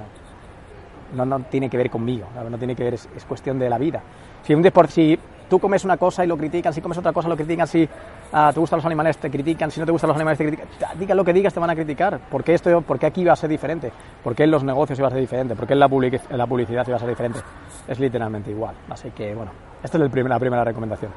no, 1.15 1.25
no, 1.25 1.39
tiene 1.45 1.69
que 1.69 1.77
ver 1.77 1.89
conmigo, 1.89 2.27
no 2.49 2.57
tiene 2.57 2.75
que 2.75 2.83
ver, 2.83 2.93
es, 2.95 3.09
es 3.15 3.25
cuestión 3.25 3.59
de 3.59 3.69
la 3.69 3.77
vida. 3.77 4.01
Si, 4.43 4.53
un 4.53 4.63
si 4.89 5.19
tú 5.53 5.59
comes 5.59 5.85
una 5.85 5.97
cosa 5.97 6.25
y 6.25 6.27
lo 6.27 6.35
critican, 6.35 6.73
si 6.73 6.81
comes 6.81 6.97
otra 6.97 7.13
cosa 7.13 7.29
lo 7.29 7.35
critican, 7.35 7.67
si 7.67 7.83
uh, 7.83 8.51
te 8.51 8.59
gustan 8.59 8.77
los 8.77 8.85
animales 8.87 9.19
te 9.19 9.29
critican, 9.29 9.69
si 9.69 9.79
no 9.79 9.85
te 9.85 9.91
gustan 9.91 10.07
los 10.07 10.15
animales 10.15 10.39
te 10.39 10.47
critican, 10.47 10.67
diga 10.97 11.13
lo 11.13 11.23
que 11.23 11.31
digas 11.31 11.53
te 11.53 11.59
van 11.59 11.69
a 11.69 11.75
criticar. 11.75 12.17
¿Por 12.17 12.43
qué, 12.43 12.55
esto, 12.55 12.81
¿Por 12.81 13.05
aquí 13.05 13.23
va 13.23 13.33
a 13.33 13.35
ser 13.35 13.51
diferente? 13.51 13.91
¿Por 14.23 14.33
qué 14.33 14.45
en 14.45 14.49
los 14.49 14.63
negocios 14.63 14.97
iba 14.97 15.09
a 15.09 15.11
ser 15.11 15.19
diferente? 15.19 15.55
¿Por 15.55 15.67
qué 15.67 15.73
en 15.73 15.79
la, 15.79 15.87
public 15.87 16.19
la 16.31 16.47
publicidad 16.47 16.87
iba 16.87 16.95
a 16.95 16.99
ser 16.99 17.09
diferente? 17.09 17.39
Es 17.87 17.99
literalmente 17.99 18.49
igual. 18.49 18.73
Así 18.89 19.11
que, 19.11 19.35
bueno, 19.35 19.51
esta 19.83 19.99
es 19.99 20.11
la 20.11 20.39
primera 20.39 20.63
recomendación. 20.63 21.11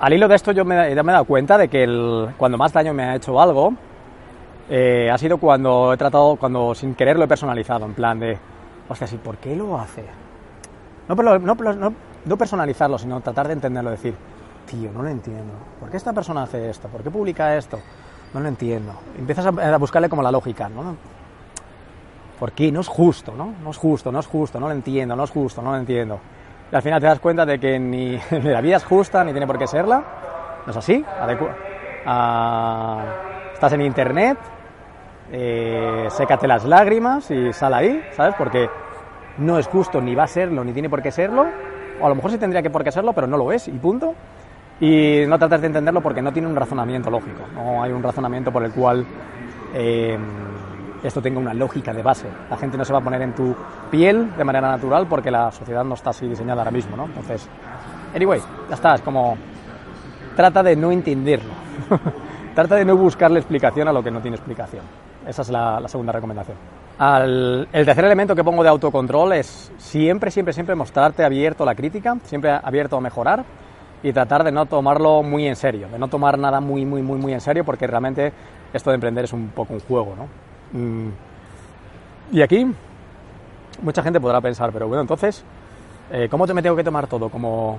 Al 0.00 0.12
hilo 0.12 0.28
de 0.28 0.34
esto 0.34 0.52
yo 0.52 0.66
me, 0.66 0.94
ya 0.94 1.02
me 1.02 1.10
he 1.10 1.14
dado 1.14 1.24
cuenta 1.24 1.56
de 1.56 1.68
que 1.68 1.86
cuando 2.36 2.58
más 2.58 2.74
daño 2.74 2.92
me 2.92 3.04
ha 3.04 3.16
hecho 3.16 3.40
algo 3.40 3.72
eh, 4.68 5.08
ha 5.10 5.16
sido 5.16 5.38
cuando 5.38 5.94
he 5.94 5.96
tratado, 5.96 6.36
cuando 6.36 6.74
sin 6.74 6.94
querer 6.94 7.16
lo 7.16 7.24
he 7.24 7.28
personalizado, 7.28 7.86
en 7.86 7.94
plan 7.94 8.20
de, 8.20 8.36
hostia, 8.86 9.06
¿sí, 9.06 9.16
¿por 9.16 9.38
qué 9.38 9.56
lo 9.56 9.80
hace? 9.80 10.04
No, 11.08 11.14
no, 11.14 11.38
no, 11.38 11.94
no 12.24 12.36
personalizarlo, 12.36 12.98
sino 12.98 13.20
tratar 13.20 13.46
de 13.48 13.54
entenderlo, 13.54 13.90
decir, 13.90 14.14
tío, 14.66 14.90
no 14.92 15.02
lo 15.02 15.08
entiendo. 15.08 15.54
¿Por 15.80 15.90
qué 15.90 15.96
esta 15.96 16.12
persona 16.12 16.42
hace 16.42 16.70
esto? 16.70 16.88
¿Por 16.88 17.02
qué 17.02 17.10
publica 17.10 17.56
esto? 17.56 17.78
No 18.34 18.40
lo 18.40 18.48
entiendo. 18.48 18.92
Empiezas 19.18 19.46
a, 19.46 19.76
buscarle 19.78 20.08
como 20.08 20.22
la 20.22 20.30
lógica, 20.30 20.68
¿no? 20.68 20.96
¿Por 22.38 22.52
qué? 22.52 22.70
No 22.70 22.80
es 22.80 22.88
justo, 22.88 23.32
¿no? 23.36 23.54
No 23.62 23.70
es 23.70 23.76
justo, 23.76 24.12
no 24.12 24.20
es 24.20 24.26
justo, 24.26 24.60
no 24.60 24.66
lo 24.66 24.72
entiendo, 24.72 25.16
no 25.16 25.24
es 25.24 25.30
justo, 25.30 25.62
no 25.62 25.72
lo 25.72 25.78
entiendo. 25.78 26.20
Y 26.70 26.76
al 26.76 26.82
final 26.82 27.00
te 27.00 27.06
das 27.06 27.18
cuenta 27.18 27.46
de 27.46 27.58
que 27.58 27.78
ni, 27.78 28.18
la 28.30 28.60
vida 28.60 28.76
es 28.76 28.84
justa, 28.84 29.24
ni 29.24 29.32
tiene 29.32 29.46
por 29.46 29.58
qué 29.58 29.66
serla. 29.66 30.02
¿No 30.66 30.70
es 30.70 30.76
así? 30.76 31.04
Ah, 32.04 33.04
estás 33.54 33.72
en 33.72 33.80
internet, 33.80 34.38
eh, 35.32 36.08
sécate 36.10 36.46
las 36.46 36.64
lágrimas 36.64 37.30
y 37.30 37.52
sal 37.52 37.74
ahí, 37.74 38.02
¿sabes? 38.12 38.34
Porque 38.36 38.68
no 39.38 39.58
es 39.58 39.66
justo, 39.66 40.00
ni 40.00 40.14
va 40.14 40.24
a 40.24 40.28
serlo, 40.28 40.64
ni 40.64 40.72
tiene 40.72 40.90
por 40.90 41.02
qué 41.02 41.10
serlo. 41.10 41.46
O 42.00 42.06
a 42.06 42.08
lo 42.08 42.14
mejor 42.14 42.30
sí 42.30 42.38
tendría 42.38 42.62
que 42.62 42.70
por 42.70 42.84
qué 42.84 42.92
serlo, 42.92 43.12
pero 43.12 43.26
no 43.26 43.36
lo 43.36 43.52
es, 43.52 43.68
y 43.68 43.72
punto. 43.72 44.14
Y 44.80 45.24
no 45.26 45.38
tratas 45.38 45.60
de 45.60 45.66
entenderlo 45.66 46.00
porque 46.00 46.22
no 46.22 46.32
tiene 46.32 46.48
un 46.48 46.56
razonamiento 46.56 47.10
lógico. 47.10 47.42
No 47.54 47.82
hay 47.82 47.92
un 47.92 48.02
razonamiento 48.02 48.52
por 48.52 48.64
el 48.64 48.72
cual 48.72 49.04
eh, 49.74 50.16
esto 51.02 51.20
tenga 51.20 51.40
una 51.40 51.54
lógica 51.54 51.92
de 51.92 52.02
base. 52.02 52.26
La 52.48 52.56
gente 52.56 52.76
no 52.76 52.84
se 52.84 52.92
va 52.92 53.00
a 53.00 53.02
poner 53.02 53.22
en 53.22 53.34
tu 53.34 53.54
piel 53.90 54.36
de 54.36 54.44
manera 54.44 54.68
natural 54.70 55.06
porque 55.08 55.30
la 55.30 55.50
sociedad 55.50 55.84
no 55.84 55.94
está 55.94 56.10
así 56.10 56.28
diseñada 56.28 56.62
ahora 56.62 56.70
mismo, 56.70 56.96
¿no? 56.96 57.06
Entonces, 57.06 57.48
anyway, 58.14 58.40
ya 58.68 58.74
está, 58.74 58.94
es 58.94 59.02
como 59.02 59.36
trata 60.36 60.62
de 60.62 60.76
no 60.76 60.92
entenderlo. 60.92 61.52
trata 62.54 62.76
de 62.76 62.84
no 62.84 62.96
buscarle 62.96 63.40
explicación 63.40 63.88
a 63.88 63.92
lo 63.92 64.02
que 64.02 64.10
no 64.10 64.20
tiene 64.20 64.36
explicación. 64.36 64.82
Esa 65.26 65.42
es 65.42 65.50
la, 65.50 65.82
segunda 65.88 66.12
recomendación. 66.12 66.56
El 67.00 67.68
tercer 67.70 68.04
elemento 68.04 68.34
que 68.34 68.42
pongo 68.42 68.62
de 68.62 68.68
autocontrol 68.68 69.32
es 69.34 69.70
siempre, 69.78 70.30
siempre, 70.30 70.52
siempre 70.52 70.74
mostrarte 70.74 71.24
abierto 71.24 71.62
a 71.62 71.66
la 71.66 71.74
crítica, 71.74 72.16
siempre 72.24 72.50
abierto 72.50 72.96
a 72.96 73.00
mejorar 73.00 73.44
y 74.02 74.12
tratar 74.12 74.42
de 74.42 74.50
no 74.50 74.66
tomarlo 74.66 75.22
muy 75.22 75.46
en 75.46 75.54
serio, 75.54 75.88
de 75.88 75.98
no 75.98 76.08
tomar 76.08 76.38
nada 76.38 76.60
muy, 76.60 76.84
muy, 76.84 77.02
muy, 77.02 77.18
muy 77.18 77.32
en 77.32 77.40
serio 77.40 77.64
porque 77.64 77.86
realmente 77.86 78.32
esto 78.72 78.90
de 78.90 78.94
emprender 78.94 79.24
es 79.24 79.32
un 79.32 79.48
poco 79.48 79.74
un 79.74 79.80
juego, 79.80 80.14
¿no? 80.16 80.78
Mm. 80.78 81.12
Y 82.32 82.42
aquí 82.42 82.66
mucha 83.82 84.02
gente 84.02 84.20
podrá 84.20 84.40
pensar, 84.40 84.70
pero 84.72 84.88
bueno, 84.88 85.00
entonces, 85.00 85.44
eh, 86.10 86.28
¿cómo 86.28 86.46
te 86.46 86.54
me 86.54 86.62
tengo 86.62 86.76
que 86.76 86.84
tomar 86.84 87.06
todo? 87.06 87.28
Como, 87.28 87.78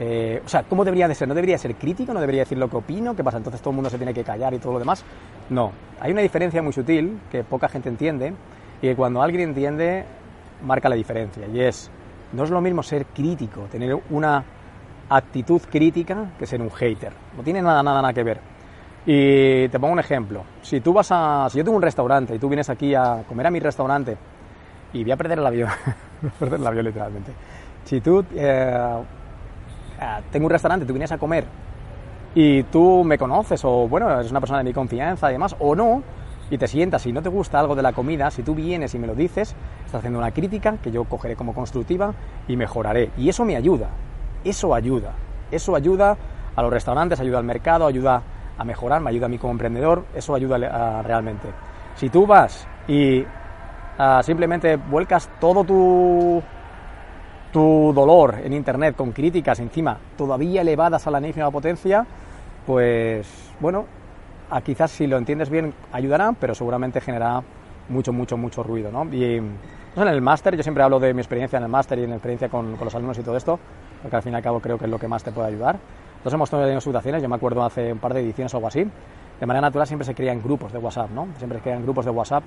eh, 0.00 0.42
o 0.44 0.48
sea, 0.48 0.64
¿cómo 0.64 0.84
debería 0.84 1.06
de 1.06 1.14
ser? 1.14 1.28
¿No 1.28 1.34
debería 1.34 1.56
ser 1.56 1.74
crítico? 1.76 2.12
¿No 2.12 2.20
debería 2.20 2.42
decir 2.42 2.58
lo 2.58 2.68
que 2.68 2.76
opino? 2.76 3.14
¿Qué 3.14 3.22
pasa? 3.22 3.38
Entonces 3.38 3.60
todo 3.60 3.70
el 3.70 3.76
mundo 3.76 3.90
se 3.90 3.96
tiene 3.96 4.12
que 4.12 4.24
callar 4.24 4.54
y 4.54 4.58
todo 4.58 4.72
lo 4.72 4.78
demás. 4.80 5.04
No, 5.50 5.70
hay 6.00 6.12
una 6.12 6.20
diferencia 6.20 6.60
muy 6.62 6.72
sutil 6.72 7.20
que 7.30 7.44
poca 7.44 7.68
gente 7.68 7.88
entiende 7.88 8.34
y 8.82 8.88
que 8.88 8.96
cuando 8.96 9.22
alguien 9.22 9.48
entiende 9.48 10.04
marca 10.62 10.88
la 10.88 10.96
diferencia 10.96 11.46
y 11.46 11.60
es, 11.60 11.90
no 12.32 12.44
es 12.44 12.50
lo 12.50 12.60
mismo 12.60 12.82
ser 12.82 13.06
crítico, 13.06 13.62
tener 13.70 13.98
una 14.10 14.44
actitud 15.08 15.60
crítica 15.70 16.32
que 16.38 16.46
ser 16.46 16.60
un 16.60 16.70
hater. 16.70 17.12
No 17.36 17.42
tiene 17.42 17.62
nada, 17.62 17.82
nada, 17.82 18.02
nada 18.02 18.12
que 18.12 18.22
ver. 18.22 18.40
Y 19.06 19.68
te 19.68 19.78
pongo 19.78 19.92
un 19.92 20.00
ejemplo. 20.00 20.42
Si 20.62 20.80
tú 20.80 20.92
vas 20.92 21.08
a. 21.12 21.48
Si 21.48 21.58
yo 21.58 21.64
tengo 21.64 21.76
un 21.76 21.82
restaurante 21.82 22.34
y 22.34 22.38
tú 22.38 22.48
vienes 22.48 22.68
aquí 22.68 22.92
a 22.92 23.22
comer 23.28 23.46
a 23.46 23.50
mi 23.50 23.60
restaurante 23.60 24.16
y 24.92 25.04
voy 25.04 25.12
a 25.12 25.16
perder 25.16 25.38
el 25.38 25.46
avión. 25.46 25.70
perder 26.40 26.58
el 26.58 26.66
avión 26.66 26.84
literalmente. 26.86 27.32
Si 27.84 28.00
tú. 28.00 28.24
Eh, 28.34 29.02
eh, 30.00 30.20
tengo 30.30 30.46
un 30.46 30.50
restaurante, 30.50 30.84
tú 30.84 30.92
vienes 30.92 31.12
a 31.12 31.18
comer 31.18 31.44
y 32.34 32.64
tú 32.64 33.02
me 33.02 33.16
conoces 33.16 33.64
o, 33.64 33.88
bueno, 33.88 34.10
eres 34.10 34.30
una 34.30 34.40
persona 34.40 34.58
de 34.58 34.64
mi 34.64 34.74
confianza 34.74 35.30
y 35.30 35.32
demás, 35.32 35.56
o 35.58 35.74
no, 35.74 36.02
y 36.50 36.58
te 36.58 36.68
sientas 36.68 37.06
y 37.06 37.12
no 37.12 37.22
te 37.22 37.28
gusta 37.28 37.58
algo 37.58 37.74
de 37.74 37.82
la 37.82 37.92
comida, 37.92 38.30
si 38.30 38.42
tú 38.42 38.54
vienes 38.54 38.94
y 38.94 38.98
me 38.98 39.06
lo 39.06 39.14
dices, 39.14 39.54
estás 39.84 39.98
haciendo 39.98 40.18
una 40.18 40.30
crítica 40.30 40.76
que 40.82 40.90
yo 40.90 41.04
cogeré 41.04 41.36
como 41.36 41.54
constructiva 41.54 42.14
y 42.46 42.56
mejoraré. 42.56 43.10
Y 43.16 43.28
eso 43.28 43.44
me 43.44 43.56
ayuda. 43.56 43.88
Eso 44.44 44.74
ayuda. 44.74 45.12
Eso 45.50 45.74
ayuda 45.74 46.16
a 46.54 46.62
los 46.62 46.72
restaurantes, 46.72 47.20
ayuda 47.20 47.38
al 47.38 47.44
mercado, 47.44 47.86
ayuda 47.86 48.22
a 48.58 48.64
mejorar, 48.64 49.00
me 49.00 49.10
ayuda 49.10 49.26
a 49.26 49.28
mí 49.28 49.38
como 49.38 49.52
emprendedor, 49.52 50.04
eso 50.14 50.34
ayuda 50.34 51.02
realmente. 51.02 51.48
Si 51.96 52.08
tú 52.08 52.26
vas 52.26 52.66
y 52.88 53.24
ah, 53.98 54.22
simplemente 54.22 54.76
vuelcas 54.76 55.28
todo 55.40 55.64
tu, 55.64 56.42
tu 57.52 57.92
dolor 57.94 58.36
en 58.42 58.52
Internet 58.52 58.96
con 58.96 59.12
críticas 59.12 59.60
encima 59.60 59.98
todavía 60.16 60.62
elevadas 60.62 61.06
a 61.06 61.10
la 61.10 61.18
enésima 61.18 61.50
potencia, 61.50 62.06
pues 62.66 63.26
bueno, 63.60 63.86
a 64.50 64.60
quizás 64.60 64.90
si 64.90 65.06
lo 65.06 65.16
entiendes 65.16 65.50
bien 65.50 65.74
ayudará, 65.92 66.32
pero 66.38 66.54
seguramente 66.54 67.00
generará 67.00 67.42
mucho, 67.88 68.12
mucho, 68.12 68.36
mucho 68.36 68.62
ruido. 68.62 68.90
¿no? 68.90 69.04
Y 69.12 69.36
en 69.36 69.58
el 69.96 70.20
máster, 70.20 70.56
yo 70.56 70.62
siempre 70.62 70.82
hablo 70.82 71.00
de 71.00 71.14
mi 71.14 71.20
experiencia 71.20 71.56
en 71.56 71.64
el 71.64 71.68
máster 71.68 71.98
y 71.98 72.04
en 72.04 72.10
la 72.10 72.16
experiencia 72.16 72.48
con, 72.48 72.76
con 72.76 72.84
los 72.84 72.94
alumnos 72.94 73.18
y 73.18 73.22
todo 73.22 73.36
esto, 73.36 73.58
porque 74.02 74.16
al 74.16 74.22
fin 74.22 74.32
y 74.32 74.36
al 74.36 74.42
cabo 74.42 74.60
creo 74.60 74.78
que 74.78 74.84
es 74.84 74.90
lo 74.90 74.98
que 74.98 75.08
más 75.08 75.24
te 75.24 75.32
puede 75.32 75.48
ayudar. 75.48 75.76
Nosotros 76.16 76.34
hemos 76.34 76.50
tenido 76.50 76.80
situaciones, 76.80 77.22
yo 77.22 77.28
me 77.28 77.36
acuerdo 77.36 77.64
hace 77.64 77.92
un 77.92 77.98
par 77.98 78.12
de 78.14 78.20
ediciones 78.20 78.52
o 78.54 78.56
algo 78.56 78.68
así, 78.68 78.84
de 79.38 79.46
manera 79.46 79.66
natural 79.66 79.86
siempre 79.86 80.04
se 80.04 80.14
crean 80.14 80.42
grupos 80.42 80.72
de 80.72 80.78
WhatsApp, 80.78 81.10
¿no? 81.10 81.28
Siempre 81.38 81.58
se 81.58 81.62
crean 81.62 81.82
grupos 81.82 82.04
de 82.04 82.10
WhatsApp, 82.10 82.44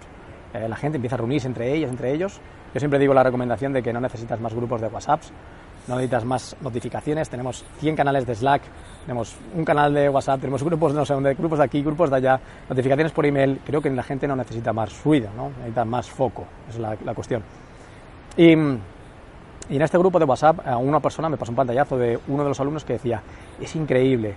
eh, 0.53 0.67
la 0.67 0.75
gente 0.75 0.97
empieza 0.97 1.15
a 1.15 1.19
reunirse 1.19 1.47
entre 1.47 1.73
ellos, 1.73 1.89
entre 1.89 2.11
ellos. 2.11 2.41
Yo 2.73 2.79
siempre 2.79 2.99
digo 2.99 3.13
la 3.13 3.23
recomendación 3.23 3.73
de 3.73 3.83
que 3.83 3.93
no 3.93 3.99
necesitas 3.99 4.39
más 4.39 4.53
grupos 4.53 4.81
de 4.81 4.87
WhatsApp, 4.87 5.21
no 5.89 5.95
necesitas 5.95 6.23
más 6.23 6.55
notificaciones, 6.61 7.29
tenemos 7.29 7.65
100 7.79 7.95
canales 7.95 8.25
de 8.25 8.35
Slack, 8.35 8.61
tenemos 9.05 9.35
un 9.55 9.65
canal 9.65 9.93
de 9.93 10.07
WhatsApp, 10.07 10.39
tenemos 10.39 10.63
grupos, 10.63 10.93
no 10.93 11.05
sé, 11.05 11.15
grupos 11.33 11.57
de 11.57 11.65
aquí, 11.65 11.81
grupos 11.81 12.09
de 12.09 12.15
allá, 12.15 12.39
notificaciones 12.69 13.11
por 13.11 13.25
email, 13.25 13.59
creo 13.65 13.81
que 13.81 13.89
la 13.89 14.03
gente 14.03 14.27
no 14.27 14.35
necesita 14.35 14.71
más 14.71 15.03
ruido, 15.03 15.29
¿no? 15.35 15.49
Necesita 15.49 15.83
más 15.83 16.09
foco, 16.09 16.45
es 16.69 16.79
la, 16.79 16.95
la 17.03 17.13
cuestión. 17.13 17.43
Y 18.37 18.55
y 19.69 19.75
en 19.75 19.83
este 19.83 19.99
grupo 19.99 20.17
de 20.17 20.25
WhatsApp, 20.25 20.61
una 20.79 20.99
persona 20.99 21.29
me 21.29 21.37
pasó 21.37 21.51
un 21.51 21.55
pantallazo 21.55 21.95
de 21.95 22.19
uno 22.27 22.41
de 22.41 22.49
los 22.49 22.59
alumnos 22.59 22.83
que 22.83 22.93
decía, 22.93 23.21
es 23.61 23.75
increíble, 23.75 24.33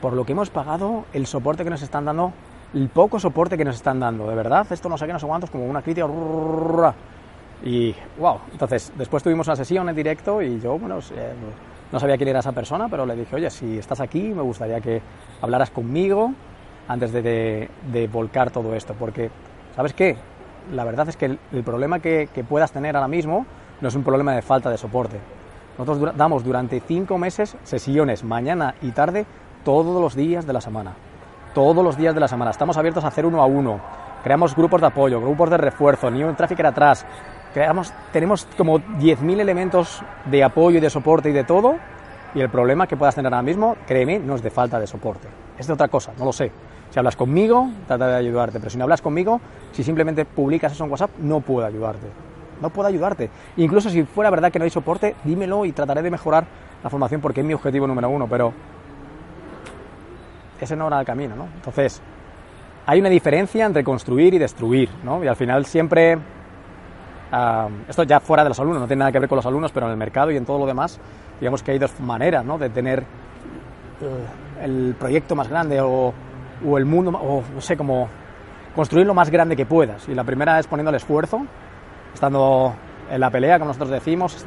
por 0.00 0.12
lo 0.12 0.24
que 0.24 0.32
hemos 0.32 0.50
pagado, 0.50 1.04
el 1.12 1.26
soporte 1.26 1.62
que 1.62 1.70
nos 1.70 1.82
están 1.82 2.04
dando, 2.04 2.32
el 2.74 2.88
poco 2.88 3.20
soporte 3.20 3.56
que 3.56 3.64
nos 3.64 3.76
están 3.76 4.00
dando, 4.00 4.28
de 4.28 4.34
verdad, 4.34 4.66
esto 4.70 4.88
no 4.88 4.98
sé 4.98 5.06
qué, 5.06 5.12
no 5.12 5.20
sé 5.20 5.26
cuántos, 5.26 5.50
como 5.50 5.66
una 5.66 5.82
crítica. 5.82 6.08
Y 7.64 7.94
wow, 8.18 8.40
entonces 8.50 8.92
después 8.96 9.22
tuvimos 9.22 9.46
una 9.46 9.56
sesión 9.56 9.88
en 9.88 9.94
directo 9.94 10.42
y 10.42 10.60
yo, 10.60 10.78
bueno, 10.78 10.98
eh, 10.98 11.32
no 11.92 12.00
sabía 12.00 12.16
quién 12.16 12.30
era 12.30 12.40
esa 12.40 12.52
persona, 12.52 12.88
pero 12.88 13.06
le 13.06 13.14
dije, 13.14 13.36
oye, 13.36 13.50
si 13.50 13.78
estás 13.78 14.00
aquí, 14.00 14.22
me 14.34 14.42
gustaría 14.42 14.80
que 14.80 15.00
hablaras 15.40 15.70
conmigo 15.70 16.32
antes 16.88 17.12
de, 17.12 17.68
volcar 18.12 18.50
todo 18.50 18.74
esto, 18.74 18.94
porque, 18.98 19.30
¿sabes 19.76 19.92
qué? 19.92 20.16
La 20.74 20.84
verdad 20.84 21.08
es 21.08 21.16
que 21.16 21.26
el, 21.26 21.62
problema 21.64 22.00
que, 22.00 22.28
puedas 22.48 22.72
tener 22.72 22.96
ahora 22.96 23.08
mismo 23.08 23.46
no 23.80 23.88
es 23.88 23.94
un 23.94 24.02
problema 24.02 24.34
de 24.34 24.42
falta 24.42 24.70
de 24.70 24.78
soporte. 24.78 25.18
Nosotros 25.78 26.16
damos 26.16 26.44
durante 26.44 26.80
cinco 26.80 27.18
meses 27.18 27.56
sesiones 27.62 28.24
mañana 28.24 28.74
y 28.82 28.90
tarde 28.90 29.26
todos 29.64 30.00
los 30.00 30.14
días 30.14 30.46
de 30.46 30.52
la 30.52 30.60
semana. 30.60 30.92
Todos 31.54 31.84
los 31.84 31.96
días 31.96 32.14
de 32.14 32.20
la 32.20 32.28
semana. 32.28 32.50
Estamos 32.50 32.76
abiertos 32.76 33.04
a 33.04 33.08
hacer 33.08 33.26
uno 33.26 33.42
a 33.42 33.46
uno. 33.46 33.80
Creamos 34.22 34.54
grupos 34.54 34.80
de 34.80 34.86
apoyo, 34.86 35.20
grupos 35.20 35.50
de 35.50 35.56
refuerzo, 35.56 36.10
ni 36.10 36.22
un 36.22 36.36
tráfico 36.36 36.66
atrás. 36.66 37.04
Creamos, 37.52 37.92
tenemos 38.12 38.46
como 38.56 38.78
10.000 38.78 39.40
elementos 39.40 40.02
de 40.26 40.42
apoyo 40.42 40.78
y 40.78 40.80
de 40.80 40.90
soporte 40.90 41.30
y 41.30 41.32
de 41.32 41.44
todo. 41.44 41.76
Y 42.34 42.40
el 42.40 42.48
problema 42.48 42.86
que 42.86 42.96
puedas 42.96 43.14
tener 43.14 43.32
ahora 43.32 43.42
mismo, 43.42 43.76
créeme, 43.86 44.18
no 44.18 44.36
es 44.36 44.42
de 44.42 44.50
falta 44.50 44.80
de 44.80 44.86
soporte. 44.86 45.28
Es 45.58 45.66
de 45.66 45.72
otra 45.74 45.88
cosa, 45.88 46.12
no 46.18 46.24
lo 46.24 46.32
sé. 46.32 46.50
Si 46.90 46.98
hablas 46.98 47.16
conmigo, 47.16 47.68
trata 47.86 48.08
de 48.08 48.16
ayudarte. 48.16 48.58
Pero 48.58 48.70
si 48.70 48.78
no 48.78 48.84
hablas 48.84 49.02
conmigo, 49.02 49.40
si 49.72 49.82
simplemente 49.82 50.24
publicas 50.24 50.72
eso 50.72 50.84
en 50.84 50.90
WhatsApp, 50.90 51.10
no 51.18 51.40
puedo 51.40 51.66
ayudarte 51.66 52.08
no 52.62 52.70
puedo 52.70 52.88
ayudarte. 52.88 53.28
Incluso 53.56 53.90
si 53.90 54.04
fuera 54.04 54.30
verdad 54.30 54.50
que 54.50 54.58
no 54.58 54.64
hay 54.64 54.70
soporte, 54.70 55.16
dímelo 55.24 55.66
y 55.66 55.72
trataré 55.72 56.00
de 56.00 56.10
mejorar 56.10 56.46
la 56.82 56.88
formación 56.88 57.20
porque 57.20 57.40
es 57.40 57.46
mi 57.46 57.52
objetivo 57.52 57.86
número 57.86 58.08
uno, 58.08 58.26
pero 58.28 58.54
ese 60.58 60.76
no 60.76 60.86
era 60.86 61.00
el 61.00 61.04
camino, 61.04 61.34
¿no? 61.34 61.48
Entonces, 61.56 62.00
hay 62.86 63.00
una 63.00 63.08
diferencia 63.08 63.66
entre 63.66 63.84
construir 63.84 64.32
y 64.34 64.38
destruir, 64.38 64.88
¿no? 65.04 65.22
Y 65.22 65.26
al 65.26 65.36
final 65.36 65.66
siempre, 65.66 66.16
esto 67.88 68.02
ya 68.02 68.20
fuera 68.20 68.42
de 68.42 68.50
los 68.50 68.60
alumnos, 68.60 68.82
no 68.82 68.86
tiene 68.86 69.00
nada 69.00 69.12
que 69.12 69.18
ver 69.18 69.28
con 69.28 69.36
los 69.36 69.46
alumnos, 69.46 69.72
pero 69.72 69.86
en 69.86 69.92
el 69.92 69.98
mercado 69.98 70.30
y 70.30 70.36
en 70.36 70.44
todo 70.44 70.58
lo 70.58 70.66
demás, 70.66 71.00
digamos 71.40 71.62
que 71.62 71.72
hay 71.72 71.78
dos 71.78 71.98
maneras, 72.00 72.44
¿no? 72.44 72.58
De 72.58 72.68
tener 72.68 73.00
eh, 73.00 74.64
el 74.64 74.94
proyecto 74.98 75.34
más 75.34 75.48
grande 75.48 75.80
o, 75.80 76.12
o 76.66 76.78
el 76.78 76.84
mundo, 76.84 77.10
o 77.10 77.42
no 77.54 77.60
sé, 77.60 77.76
como 77.76 78.08
construir 78.74 79.06
lo 79.06 79.14
más 79.14 79.30
grande 79.30 79.56
que 79.56 79.66
puedas. 79.66 80.08
Y 80.08 80.14
la 80.14 80.24
primera 80.24 80.58
es 80.58 80.66
poniendo 80.66 80.90
el 80.90 80.96
esfuerzo, 80.96 81.46
estando 82.12 82.74
en 83.10 83.20
la 83.20 83.30
pelea, 83.30 83.58
como 83.58 83.68
nosotros 83.68 83.90
decimos, 83.90 84.44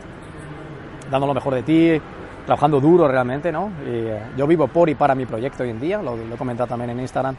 dando 1.10 1.28
lo 1.28 1.34
mejor 1.34 1.54
de 1.56 1.64
ti, 1.64 2.02
trabajando 2.46 2.80
duro 2.80 3.08
realmente, 3.08 3.52
¿no? 3.52 3.72
Y, 3.86 4.08
eh, 4.08 4.22
yo 4.38 4.48
vivo 4.48 4.68
por 4.68 4.90
y 4.90 4.96
para 4.96 5.16
mi 5.16 5.26
proyecto 5.26 5.64
hoy 5.64 5.70
en 5.70 5.80
día, 5.80 6.02
lo, 6.02 6.16
he 6.16 6.38
comentado 6.38 6.68
también 6.68 6.92
en 6.92 7.00
Instagram, 7.00 7.36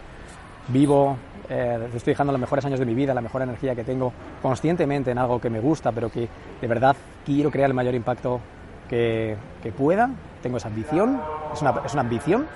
vivo, 0.69 1.17
eh, 1.49 1.89
estoy 1.95 2.13
dejando 2.13 2.33
los 2.33 2.41
mejores 2.41 2.65
años 2.65 2.79
de 2.79 2.87
mi 2.87 2.95
vida, 2.95 3.15
la 3.15 3.21
mejor 3.21 3.43
energía 3.43 3.75
que 3.75 3.85
tengo 3.85 4.13
conscientemente 4.43 5.11
en 5.11 5.19
algo 5.19 5.41
que 5.41 5.51
me 5.51 5.61
gusta, 5.61 5.93
pero 5.93 6.11
que 6.11 6.29
de 6.61 6.67
verdad 6.67 6.97
quiero 7.25 7.51
crear 7.51 7.71
el 7.71 7.75
mayor 7.75 7.95
impacto 7.95 8.41
que, 8.89 9.37
que 9.63 9.73
pueda, 9.73 10.11
tengo 10.43 10.57
esa 10.57 10.69
ambición, 10.69 11.21
es 11.53 11.63
una, 11.63 11.75
es 11.85 11.93
una 11.93 12.03
ambición 12.03 12.47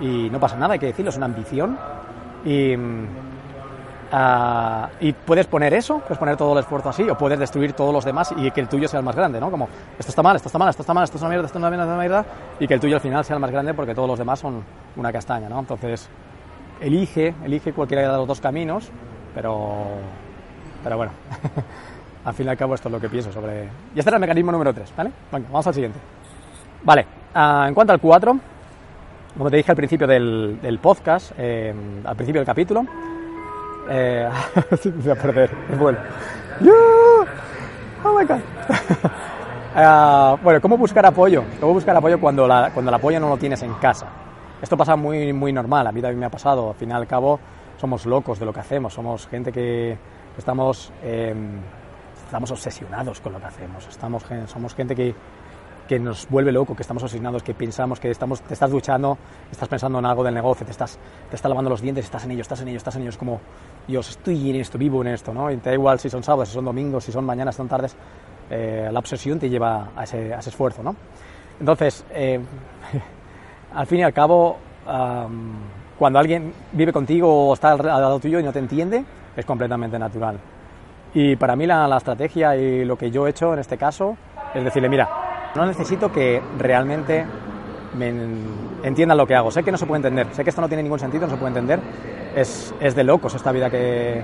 y 0.00 0.28
no 0.30 0.40
pasa 0.40 0.56
nada, 0.56 0.74
hay 0.74 0.78
que 0.78 0.86
decirlo, 0.86 1.10
es 1.10 1.16
una 1.16 1.26
ambición 1.26 1.78
y 2.44 2.76
Ah, 4.14 4.90
y 5.00 5.14
puedes 5.14 5.46
poner 5.46 5.72
eso, 5.72 6.00
puedes 6.00 6.18
poner 6.18 6.36
todo 6.36 6.52
el 6.52 6.58
esfuerzo 6.58 6.90
así, 6.90 7.08
o 7.08 7.16
puedes 7.16 7.38
destruir 7.38 7.72
todos 7.72 7.94
los 7.94 8.04
demás 8.04 8.34
y 8.36 8.50
que 8.50 8.60
el 8.60 8.68
tuyo 8.68 8.86
sea 8.86 8.98
el 8.98 9.06
más 9.06 9.16
grande, 9.16 9.40
¿no? 9.40 9.50
Como, 9.50 9.66
esto 9.98 10.10
está 10.10 10.22
mal, 10.22 10.36
esto 10.36 10.48
está 10.50 10.58
mal, 10.58 10.68
esto 10.68 10.82
está 10.82 10.92
mal, 10.92 11.04
esto 11.04 11.16
es 11.16 11.22
una 11.22 11.30
mierda, 11.30 11.46
esto 11.46 11.56
es 11.56 11.62
una 11.62 11.70
mierda, 11.70 11.84
esto 11.84 11.92
es 11.92 11.96
una 11.96 12.02
mierda, 12.02 12.24
y 12.60 12.68
que 12.68 12.74
el 12.74 12.80
tuyo 12.80 12.96
al 12.96 13.00
final 13.00 13.24
sea 13.24 13.36
el 13.36 13.40
más 13.40 13.50
grande 13.50 13.72
porque 13.72 13.94
todos 13.94 14.06
los 14.06 14.18
demás 14.18 14.38
son 14.38 14.62
una 14.96 15.10
castaña, 15.10 15.48
¿no? 15.48 15.60
Entonces, 15.60 16.10
elige, 16.80 17.34
elige 17.44 17.72
cualquiera 17.72 18.10
de 18.10 18.16
los 18.18 18.28
dos 18.28 18.40
caminos, 18.40 18.90
pero, 19.34 19.86
pero 20.82 20.96
bueno, 20.96 21.12
al 22.24 22.34
fin 22.34 22.46
y 22.46 22.48
al 22.50 22.56
cabo 22.56 22.74
esto 22.74 22.88
es 22.88 22.92
lo 22.92 23.00
que 23.00 23.08
pienso 23.08 23.32
sobre... 23.32 23.68
Y 23.94 23.98
este 23.98 24.10
era 24.10 24.16
el 24.16 24.20
mecanismo 24.20 24.52
número 24.52 24.72
3, 24.72 24.92
¿vale? 24.96 25.12
Venga, 25.30 25.48
vamos 25.50 25.66
al 25.66 25.74
siguiente. 25.74 25.98
Vale, 26.82 27.06
ah, 27.34 27.66
en 27.68 27.74
cuanto 27.74 27.92
al 27.92 28.00
4, 28.00 28.38
como 29.36 29.50
te 29.50 29.56
dije 29.56 29.70
al 29.72 29.76
principio 29.76 30.06
del, 30.06 30.78
podcast, 30.80 31.32
eh, 31.38 31.74
al 32.04 32.16
principio 32.16 32.40
del 32.40 32.46
capítulo, 32.46 32.84
eh, 33.88 34.28
voy 34.84 35.10
a 35.10 35.14
perder 35.14 35.50
el 35.70 35.78
vuelo. 35.78 35.98
¡Oh 38.04 38.18
my 38.18 38.24
God! 38.24 38.40
uh, 39.76 40.36
bueno, 40.42 40.60
¿cómo 40.60 40.76
buscar 40.76 41.06
apoyo? 41.06 41.44
¿Cómo 41.60 41.74
buscar 41.74 41.96
apoyo 41.96 42.20
cuando, 42.20 42.46
la, 42.46 42.70
cuando 42.72 42.90
el 42.90 42.94
apoyo 42.94 43.20
no 43.20 43.28
lo 43.28 43.36
tienes 43.36 43.62
en 43.62 43.74
casa? 43.74 44.06
Esto 44.62 44.76
pasa 44.76 44.96
muy, 44.96 45.32
muy 45.32 45.52
normal, 45.52 45.86
a 45.86 45.92
mí 45.92 46.00
también 46.00 46.20
me 46.20 46.26
ha 46.26 46.30
pasado. 46.30 46.70
Al 46.70 46.76
fin 46.76 46.90
y 46.90 46.92
al 46.92 47.06
cabo, 47.06 47.38
somos 47.78 48.06
locos 48.06 48.38
de 48.38 48.46
lo 48.46 48.52
que 48.52 48.60
hacemos, 48.60 48.94
somos 48.94 49.26
gente 49.26 49.52
que 49.52 49.98
estamos, 50.38 50.92
eh, 51.02 51.34
estamos 52.24 52.50
obsesionados 52.52 53.20
con 53.20 53.32
lo 53.32 53.40
que 53.40 53.46
hacemos, 53.46 53.86
estamos, 53.88 54.24
somos 54.46 54.74
gente 54.74 54.94
que 54.94 55.14
que 55.92 55.98
nos 55.98 56.28
vuelve 56.28 56.52
loco, 56.52 56.74
que 56.74 56.82
estamos 56.82 57.02
obsesionados, 57.02 57.42
que 57.42 57.54
pensamos 57.54 58.00
que 58.00 58.10
estamos, 58.10 58.40
te 58.40 58.54
estás 58.54 58.70
duchando, 58.70 59.18
estás 59.50 59.68
pensando 59.68 59.98
en 59.98 60.06
algo 60.06 60.24
del 60.24 60.34
negocio, 60.34 60.64
te 60.64 60.72
estás, 60.72 60.98
te 61.28 61.36
estás 61.36 61.48
lavando 61.48 61.70
los 61.70 61.80
dientes, 61.82 62.04
estás 62.04 62.24
en 62.24 62.30
ello, 62.30 62.42
estás 62.42 62.60
en 62.60 62.68
ello, 62.68 62.78
estás 62.78 62.96
en 62.96 63.02
ello, 63.02 63.10
es 63.10 63.18
como, 63.18 63.40
Dios, 63.86 64.08
estoy 64.08 64.50
en 64.50 64.56
esto, 64.56 64.78
vivo 64.78 65.02
en 65.02 65.08
esto, 65.08 65.34
¿no? 65.34 65.50
Y 65.50 65.56
te 65.58 65.70
da 65.70 65.74
igual 65.74 65.98
si 65.98 66.08
son 66.08 66.22
sábados, 66.22 66.48
si 66.48 66.54
son 66.54 66.64
domingos, 66.64 67.04
si 67.04 67.12
son 67.12 67.24
mañanas, 67.24 67.56
son 67.56 67.68
tardes, 67.68 67.96
eh, 68.50 68.88
la 68.90 68.98
obsesión 68.98 69.38
te 69.38 69.50
lleva 69.50 69.90
a 69.96 70.04
ese, 70.04 70.32
esfuerzo, 70.32 70.82
¿no? 70.82 70.96
Entonces, 71.58 72.04
eh, 72.10 72.40
al 73.74 73.86
fin 73.86 74.00
y 74.00 74.02
al 74.02 74.12
cabo, 74.12 74.58
um, 74.86 75.54
cuando 75.98 76.18
alguien 76.18 76.52
vive 76.72 76.92
contigo 76.92 77.48
o 77.48 77.54
está 77.54 77.72
al 77.72 77.78
lado 77.86 78.18
tuyo 78.18 78.38
y 78.40 78.42
no 78.42 78.52
te 78.52 78.58
entiende, 78.58 79.04
es 79.36 79.44
completamente 79.44 79.98
natural. 79.98 80.38
Y 81.14 81.36
para 81.36 81.56
mí 81.56 81.66
la, 81.66 81.86
la 81.86 81.98
estrategia 81.98 82.56
y 82.56 82.84
lo 82.84 82.96
que 82.96 83.10
yo 83.10 83.26
he 83.26 83.30
hecho 83.30 83.52
en 83.52 83.60
este 83.60 83.76
caso 83.76 84.16
es 84.54 84.64
decirle, 84.64 84.88
mira, 84.88 85.08
no 85.54 85.66
necesito 85.66 86.10
que 86.10 86.40
realmente 86.58 87.24
me 87.96 88.12
entiendan 88.82 89.18
lo 89.18 89.26
que 89.26 89.34
hago. 89.34 89.50
Sé 89.50 89.62
que 89.62 89.72
no 89.72 89.78
se 89.78 89.86
puede 89.86 89.98
entender, 89.98 90.26
sé 90.32 90.44
que 90.44 90.50
esto 90.50 90.62
no 90.62 90.68
tiene 90.68 90.82
ningún 90.82 90.98
sentido, 90.98 91.26
no 91.26 91.32
se 91.32 91.38
puede 91.38 91.50
entender. 91.50 91.80
Es, 92.34 92.74
es 92.80 92.94
de 92.94 93.04
locos 93.04 93.34
esta 93.34 93.52
vida 93.52 93.70
que. 93.70 94.22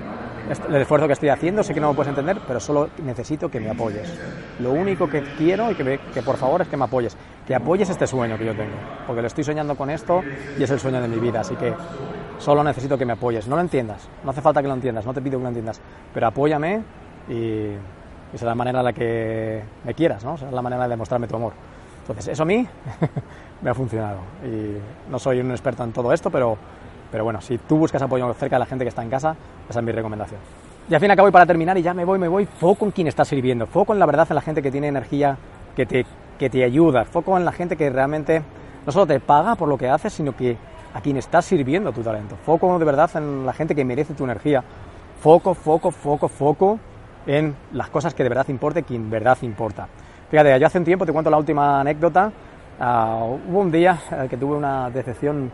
El 0.69 0.75
esfuerzo 0.75 1.07
que 1.07 1.13
estoy 1.13 1.29
haciendo, 1.29 1.63
sé 1.63 1.73
que 1.73 1.79
no 1.79 1.89
me 1.89 1.95
puedes 1.95 2.09
entender, 2.09 2.39
pero 2.47 2.59
solo 2.59 2.89
necesito 3.03 3.49
que 3.49 3.59
me 3.59 3.69
apoyes. 3.69 4.11
Lo 4.59 4.71
único 4.71 5.09
que 5.09 5.21
quiero 5.37 5.71
y 5.71 5.75
que, 5.75 5.99
que 6.13 6.21
por 6.21 6.37
favor 6.37 6.61
es 6.61 6.67
que 6.67 6.77
me 6.77 6.85
apoyes. 6.85 7.15
Que 7.45 7.55
apoyes 7.55 7.89
este 7.89 8.07
sueño 8.07 8.37
que 8.37 8.45
yo 8.45 8.55
tengo. 8.55 8.75
Porque 9.05 9.21
lo 9.21 9.27
estoy 9.27 9.43
soñando 9.43 9.75
con 9.75 9.89
esto 9.89 10.21
y 10.57 10.63
es 10.63 10.69
el 10.69 10.79
sueño 10.79 11.01
de 11.01 11.07
mi 11.07 11.17
vida. 11.17 11.41
Así 11.41 11.55
que 11.55 11.73
solo 12.37 12.63
necesito 12.63 12.97
que 12.97 13.05
me 13.05 13.13
apoyes. 13.13 13.47
No 13.47 13.55
lo 13.55 13.61
entiendas, 13.61 14.07
no 14.23 14.31
hace 14.31 14.41
falta 14.41 14.61
que 14.61 14.67
lo 14.67 14.73
entiendas, 14.73 15.05
no 15.05 15.13
te 15.13 15.21
pido 15.21 15.37
que 15.37 15.43
lo 15.43 15.49
entiendas. 15.49 15.81
Pero 16.13 16.27
apóyame 16.27 16.81
y 17.27 17.67
esa 18.33 18.35
es 18.35 18.41
la 18.43 18.55
manera 18.55 18.79
en 18.79 18.85
la 18.85 18.93
que 18.93 19.63
me 19.83 19.93
quieras, 19.93 20.23
¿no? 20.23 20.35
Es 20.35 20.41
la 20.43 20.61
manera 20.61 20.83
de 20.83 20.89
demostrarme 20.89 21.27
tu 21.27 21.35
amor. 21.35 21.53
Entonces, 22.01 22.27
eso 22.33 22.43
a 22.43 22.45
mí 22.45 22.67
me 23.61 23.69
ha 23.69 23.73
funcionado. 23.73 24.19
Y 24.43 24.77
no 25.11 25.19
soy 25.19 25.39
un 25.39 25.51
experto 25.51 25.83
en 25.83 25.91
todo 25.91 26.13
esto, 26.13 26.29
pero, 26.29 26.57
pero 27.11 27.23
bueno, 27.23 27.41
si 27.41 27.57
tú 27.57 27.77
buscas 27.77 28.01
apoyo 28.01 28.33
cerca 28.33 28.55
de 28.55 28.59
la 28.59 28.65
gente 28.65 28.85
que 28.85 28.89
está 28.89 29.03
en 29.03 29.09
casa, 29.09 29.35
esa 29.69 29.79
es 29.79 29.85
mi 29.85 29.91
recomendación. 29.91 30.39
Y 30.89 30.93
al 30.93 30.99
fin 30.99 31.09
y 31.09 31.11
al 31.11 31.17
cabo, 31.17 31.29
y 31.29 31.31
para 31.31 31.45
terminar, 31.45 31.77
y 31.77 31.81
ya 31.81 31.93
me 31.93 32.03
voy, 32.03 32.17
me 32.17 32.27
voy, 32.27 32.45
foco 32.45 32.85
en 32.85 32.91
quien 32.91 33.07
está 33.07 33.23
sirviendo, 33.23 33.67
foco 33.67 33.93
en 33.93 33.99
la 33.99 34.05
verdad 34.05 34.27
en 34.29 34.35
la 34.35 34.41
gente 34.41 34.61
que 34.61 34.71
tiene 34.71 34.87
energía, 34.87 35.37
que 35.75 35.85
te, 35.85 36.05
que 36.37 36.49
te 36.49 36.63
ayuda, 36.63 37.05
foco 37.05 37.37
en 37.37 37.45
la 37.45 37.51
gente 37.51 37.75
que 37.75 37.89
realmente 37.89 38.41
no 38.85 38.91
solo 38.91 39.05
te 39.05 39.19
paga 39.19 39.55
por 39.55 39.67
lo 39.69 39.77
que 39.77 39.87
haces, 39.87 40.13
sino 40.13 40.35
que 40.35 40.57
a 40.93 41.01
quien 41.01 41.17
estás 41.17 41.45
sirviendo 41.45 41.91
tu 41.91 42.01
talento. 42.01 42.35
Foco 42.43 42.79
de 42.79 42.85
verdad 42.85 43.09
en 43.15 43.45
la 43.45 43.53
gente 43.53 43.75
que 43.75 43.85
merece 43.85 44.13
tu 44.13 44.23
energía. 44.23 44.63
Foco, 45.21 45.53
foco, 45.53 45.91
foco, 45.91 46.27
foco 46.27 46.79
en 47.27 47.55
las 47.73 47.89
cosas 47.89 48.13
que 48.13 48.23
de 48.23 48.29
verdad 48.29 48.47
importe, 48.49 48.83
quien 48.83 49.03
en 49.03 49.09
verdad 49.09 49.37
importa. 49.41 49.87
Fíjate, 50.29 50.59
yo 50.59 50.65
hace 50.65 50.77
un 50.77 50.85
tiempo, 50.85 51.05
te 51.05 51.11
cuento 51.11 51.29
la 51.29 51.37
última 51.37 51.81
anécdota, 51.81 52.31
ah, 52.79 53.25
hubo 53.47 53.59
un 53.59 53.71
día 53.71 53.99
que 54.29 54.37
tuve 54.37 54.55
una 54.55 54.89
decepción 54.89 55.51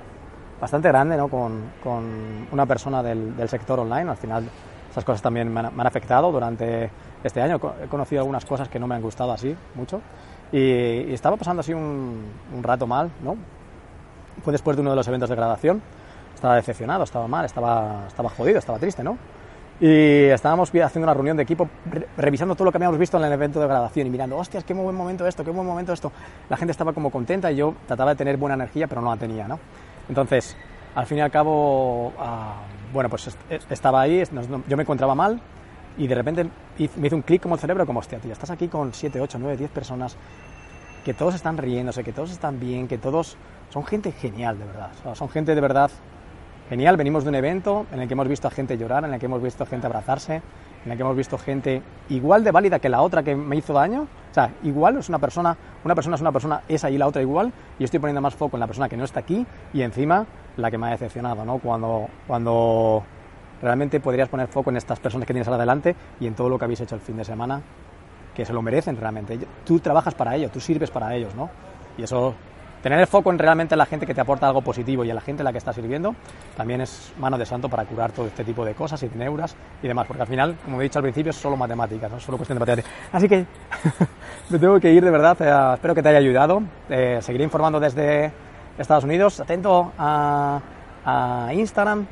bastante 0.66 0.88
grande 0.88 1.16
¿no? 1.16 1.28
con, 1.28 1.74
con, 1.84 2.48
una 2.52 2.66
persona 2.66 3.04
del, 3.04 3.38
del, 3.38 3.48
sector 3.48 3.80
online, 3.80 4.10
al 4.10 4.18
final 4.18 4.50
esas 4.90 5.04
cosas 5.04 5.22
también 5.22 5.54
me 5.54 5.60
han, 5.60 5.76
me 5.76 5.82
han, 5.82 5.86
afectado 5.86 6.32
durante 6.32 6.90
este 7.24 7.40
año, 7.40 7.60
he 7.84 7.88
conocido 7.88 8.22
algunas 8.22 8.46
cosas 8.46 8.68
que 8.68 8.80
no 8.80 8.88
me 8.88 8.96
han 8.96 9.02
gustado 9.04 9.32
así 9.32 9.56
mucho 9.76 10.02
y, 10.52 10.58
y 10.58 11.14
estaba 11.14 11.38
pasando 11.38 11.60
así 11.60 11.72
un, 11.72 12.26
un 12.52 12.64
rato 12.64 12.88
mal, 12.88 13.12
¿no? 13.24 13.36
Fue 14.44 14.52
después 14.52 14.76
de 14.76 14.82
uno 14.82 14.90
de 14.90 14.96
los 14.96 15.08
eventos 15.08 15.30
de 15.30 15.36
graduación, 15.36 15.84
estaba 16.34 16.56
decepcionado, 16.56 17.04
estaba 17.04 17.28
mal, 17.28 17.46
estaba, 17.46 18.06
estaba 18.08 18.30
jodido, 18.30 18.58
estaba 18.58 18.80
triste, 18.80 19.04
¿no? 19.04 19.20
Y 19.80 20.30
estábamos 20.30 20.70
haciendo 20.70 21.06
una 21.06 21.14
reunión 21.14 21.38
de 21.38 21.44
equipo, 21.44 21.70
revisando 22.18 22.56
todo 22.56 22.66
lo 22.66 22.72
que 22.72 22.78
habíamos 22.78 22.98
visto 22.98 23.18
en 23.18 23.26
el 23.26 23.34
evento 23.34 23.60
de 23.60 23.68
graduación 23.68 24.08
y 24.08 24.10
mirando, 24.10 24.36
hostias, 24.38 24.64
qué 24.64 24.74
buen 24.74 24.96
momento 24.96 25.28
esto, 25.28 25.44
qué 25.44 25.52
buen 25.52 25.68
momento 25.68 25.94
esto. 25.94 26.12
La 26.50 26.58
gente 26.58 26.72
estaba 26.72 26.92
como 26.94 27.12
contenta 27.12 27.52
y 27.52 27.58
yo 27.58 27.76
trataba 27.86 28.12
de 28.12 28.16
tener 28.16 28.38
buena 28.38 28.56
energía, 28.56 28.88
pero 28.88 29.02
no 29.02 29.12
la 29.12 29.18
tenía, 29.18 29.48
¿no? 29.48 29.60
Entonces, 30.10 30.56
al 30.96 31.06
fin 31.06 31.18
y 31.18 31.22
al 31.22 31.32
cabo, 31.32 32.08
uh, 32.08 32.94
bueno, 32.94 33.10
pues 33.10 33.36
estaba 33.70 34.02
ahí, 34.02 34.24
yo 34.68 34.78
me 34.78 34.84
encontraba 34.84 35.16
mal 35.16 35.40
y 35.98 36.08
de 36.08 36.16
repente 36.16 36.44
me 36.44 37.08
hizo 37.08 37.16
un 37.16 37.22
clic 37.22 37.42
como 37.42 37.56
el 37.56 37.62
cerebro, 37.62 37.86
como, 37.86 38.00
hostia, 38.00 38.20
tío, 38.20 38.34
estás 38.34 38.52
aquí 38.52 38.68
con 38.68 38.94
7, 38.94 39.20
8, 39.20 39.38
9, 39.40 39.58
10 39.58 39.72
personas 39.72 40.18
que 41.04 41.14
todos 41.14 41.36
están 41.36 41.58
riéndose, 41.58 42.04
que 42.04 42.12
todos 42.12 42.32
están 42.32 42.60
bien, 42.60 42.88
que 42.88 42.98
todos 42.98 43.38
son 43.70 43.86
gente 43.86 44.12
genial, 44.12 44.58
de 44.58 44.66
verdad. 44.66 44.90
Son 45.14 45.30
gente 45.30 45.54
de 45.54 45.62
verdad 45.62 45.92
genial. 46.68 46.98
Venimos 46.98 47.24
de 47.24 47.30
un 47.30 47.36
evento 47.36 47.86
en 47.92 48.02
el 48.02 48.08
que 48.08 48.14
hemos 48.14 48.28
visto 48.28 48.48
a 48.48 48.52
gente 48.52 48.78
llorar, 48.78 49.06
en 49.06 49.14
el 49.14 49.20
que 49.20 49.28
hemos 49.28 49.42
visto 49.42 49.64
a 49.64 49.68
gente 49.68 49.86
abrazarse, 49.86 50.42
en 50.84 50.92
el 50.92 50.98
que 50.98 51.04
hemos 51.04 51.16
visto 51.16 51.38
gente 51.38 51.84
igual 52.10 52.44
de 52.44 52.52
válida 52.52 52.80
que 52.80 52.90
la 52.90 53.02
otra 53.02 53.22
que 53.22 53.36
me 53.36 53.56
hizo 53.56 53.74
daño. 53.74 54.08
Sea, 54.36 54.52
igual 54.64 54.98
es 54.98 55.08
una 55.08 55.18
persona, 55.18 55.56
una 55.86 55.96
persona 55.96 56.16
es 56.18 56.22
una 56.22 56.34
persona, 56.34 56.62
esa 56.68 56.90
y 56.90 56.98
la 56.98 57.08
otra 57.08 57.22
igual, 57.22 57.54
y 57.80 57.86
estoy 57.86 58.02
poniendo 58.02 58.20
más 58.20 58.36
foco 58.36 58.58
en 58.58 58.60
la 58.60 58.68
persona 58.68 58.90
que 58.90 58.98
no 58.98 59.06
está 59.06 59.22
aquí 59.22 59.48
y 59.74 59.82
encima 59.82 60.26
la 60.58 60.70
que 60.70 60.78
me 60.78 60.88
ha 60.88 60.90
decepcionado, 60.90 61.46
¿no? 61.46 61.58
Cuando, 61.60 62.10
cuando 62.28 63.02
realmente 63.62 64.02
podrías 64.02 64.28
poner 64.28 64.50
foco 64.50 64.72
en 64.72 64.76
estas 64.76 65.00
personas 65.00 65.26
que 65.26 65.32
tienes 65.32 65.48
adelante 65.48 65.96
y 66.20 66.28
en 66.28 66.36
todo 66.36 66.50
lo 66.50 66.60
que 66.60 66.66
habéis 66.66 66.82
hecho 66.82 66.96
el 66.96 67.00
fin 67.00 67.16
de 67.16 67.24
semana, 67.24 67.62
que 68.36 68.44
se 68.44 68.52
lo 68.52 68.62
merecen 68.62 68.98
realmente. 68.98 69.40
Tú 69.64 69.80
trabajas 69.80 70.14
para 70.16 70.36
ello, 70.36 70.50
tú 70.50 70.60
sirves 70.60 70.92
para 70.92 71.16
ellos, 71.16 71.34
¿no? 71.34 71.50
Y 71.98 72.04
eso 72.04 72.36
tener 72.86 73.00
el 73.00 73.08
foco 73.08 73.32
en 73.32 73.40
realmente 73.40 73.76
la 73.76 73.88
gente 73.88 74.06
que 74.06 74.14
te 74.14 74.22
aporta 74.22 74.46
algo 74.46 74.62
positivo 74.62 75.04
y 75.04 75.10
en 75.10 75.16
la 75.16 75.22
gente 75.22 75.42
a 75.42 75.44
la 75.44 75.52
que 75.52 75.58
está 75.58 75.74
sirviendo, 75.74 76.14
también 76.56 76.82
es 76.82 77.14
mano 77.18 77.36
de 77.36 77.44
santo 77.44 77.68
para 77.68 77.84
curar 77.84 78.12
todo 78.12 78.28
este 78.28 78.44
tipo 78.44 78.64
de 78.64 78.76
cosas 78.76 79.02
y 79.02 79.10
neuras 79.16 79.56
y 79.82 79.88
demás, 79.88 80.06
porque 80.06 80.22
al 80.22 80.28
final, 80.28 80.56
como 80.64 80.80
he 80.80 80.84
dicho 80.84 81.00
al 81.00 81.04
principio, 81.04 81.32
es 81.32 81.36
solo 81.36 81.58
matemáticas, 81.58 82.12
no 82.12 82.18
es 82.18 82.24
solo 82.24 82.38
cuestión 82.38 82.58
de 82.58 82.60
matemáticas. 82.60 82.92
Así 83.12 83.28
que 83.28 83.48
me 84.52 84.60
tengo 84.60 84.80
que 84.80 84.92
ir 84.94 85.04
de 85.04 85.10
verdad, 85.10 85.36
eh, 85.42 85.74
espero 85.74 85.96
que 85.96 86.04
te 86.04 86.10
haya 86.10 86.20
ayudado, 86.20 86.62
eh, 86.88 87.18
seguiré 87.22 87.44
informando 87.44 87.80
desde 87.80 88.32
Estados 88.78 89.04
Unidos, 89.04 89.40
atento 89.40 89.92
a, 89.98 90.62
a 91.04 91.54
Instagram, 91.56 92.06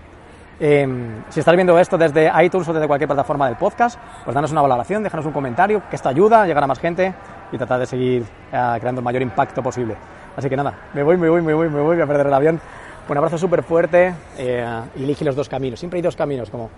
eh, 0.60 0.88
si 1.30 1.40
estás 1.40 1.56
viendo 1.56 1.78
esto 1.78 2.00
desde 2.00 2.32
iTunes 2.44 2.68
o 2.68 2.74
desde 2.74 2.88
cualquier 2.88 3.08
plataforma 3.08 3.46
del 3.46 3.58
podcast, 3.58 4.00
pues 4.24 4.34
danos 4.34 4.52
una 4.52 4.64
valoración, 4.64 5.04
déjanos 5.04 5.28
un 5.28 5.34
comentario, 5.34 5.84
que 5.88 5.96
esto 5.96 6.10
ayuda 6.10 6.42
a 6.42 6.48
llegar 6.48 6.64
a 6.64 6.68
más 6.68 6.80
gente 6.80 7.14
y 7.52 7.58
tratar 7.58 7.80
de 7.80 7.86
seguir 7.86 8.24
eh, 8.52 8.78
creando 8.80 9.02
el 9.02 9.06
mayor 9.06 9.22
impacto 9.22 9.62
posible. 9.62 9.96
Así 10.36 10.50
que 10.50 10.58
nada, 10.58 10.90
me 10.94 11.04
voy, 11.04 11.18
me 11.18 11.30
voy, 11.30 11.42
me 11.42 11.54
voy, 11.54 11.70
me 11.70 11.82
voy, 11.82 12.02
a 12.02 12.08
perder 12.08 12.28
el 12.28 12.34
avión. 12.34 12.60
Un 13.08 13.18
abrazo 13.18 13.38
súper 13.38 13.64
fuerte 13.64 14.14
eh, 14.38 14.82
y 14.96 15.04
elige 15.04 15.26
los 15.26 15.36
dos 15.36 15.50
caminos. 15.50 15.80
Siempre 15.80 15.98
hay 15.98 16.02
dos 16.02 16.16
caminos, 16.16 16.50
como 16.50 16.70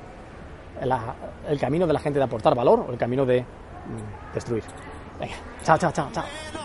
el 1.48 1.60
camino 1.60 1.88
de 1.88 1.94
la 1.94 2.00
gente 2.00 2.20
de 2.20 2.26
aportar 2.26 2.56
valor 2.56 2.86
o 2.88 2.91
el 2.91 2.98
camino 2.98 3.26
de 3.26 3.41
mm, 3.41 4.34
destruir. 4.34 4.63
Venga, 5.20 5.36
chao, 5.63 5.78
chao, 5.78 5.91
chao, 5.91 6.10
chao. 6.12 6.64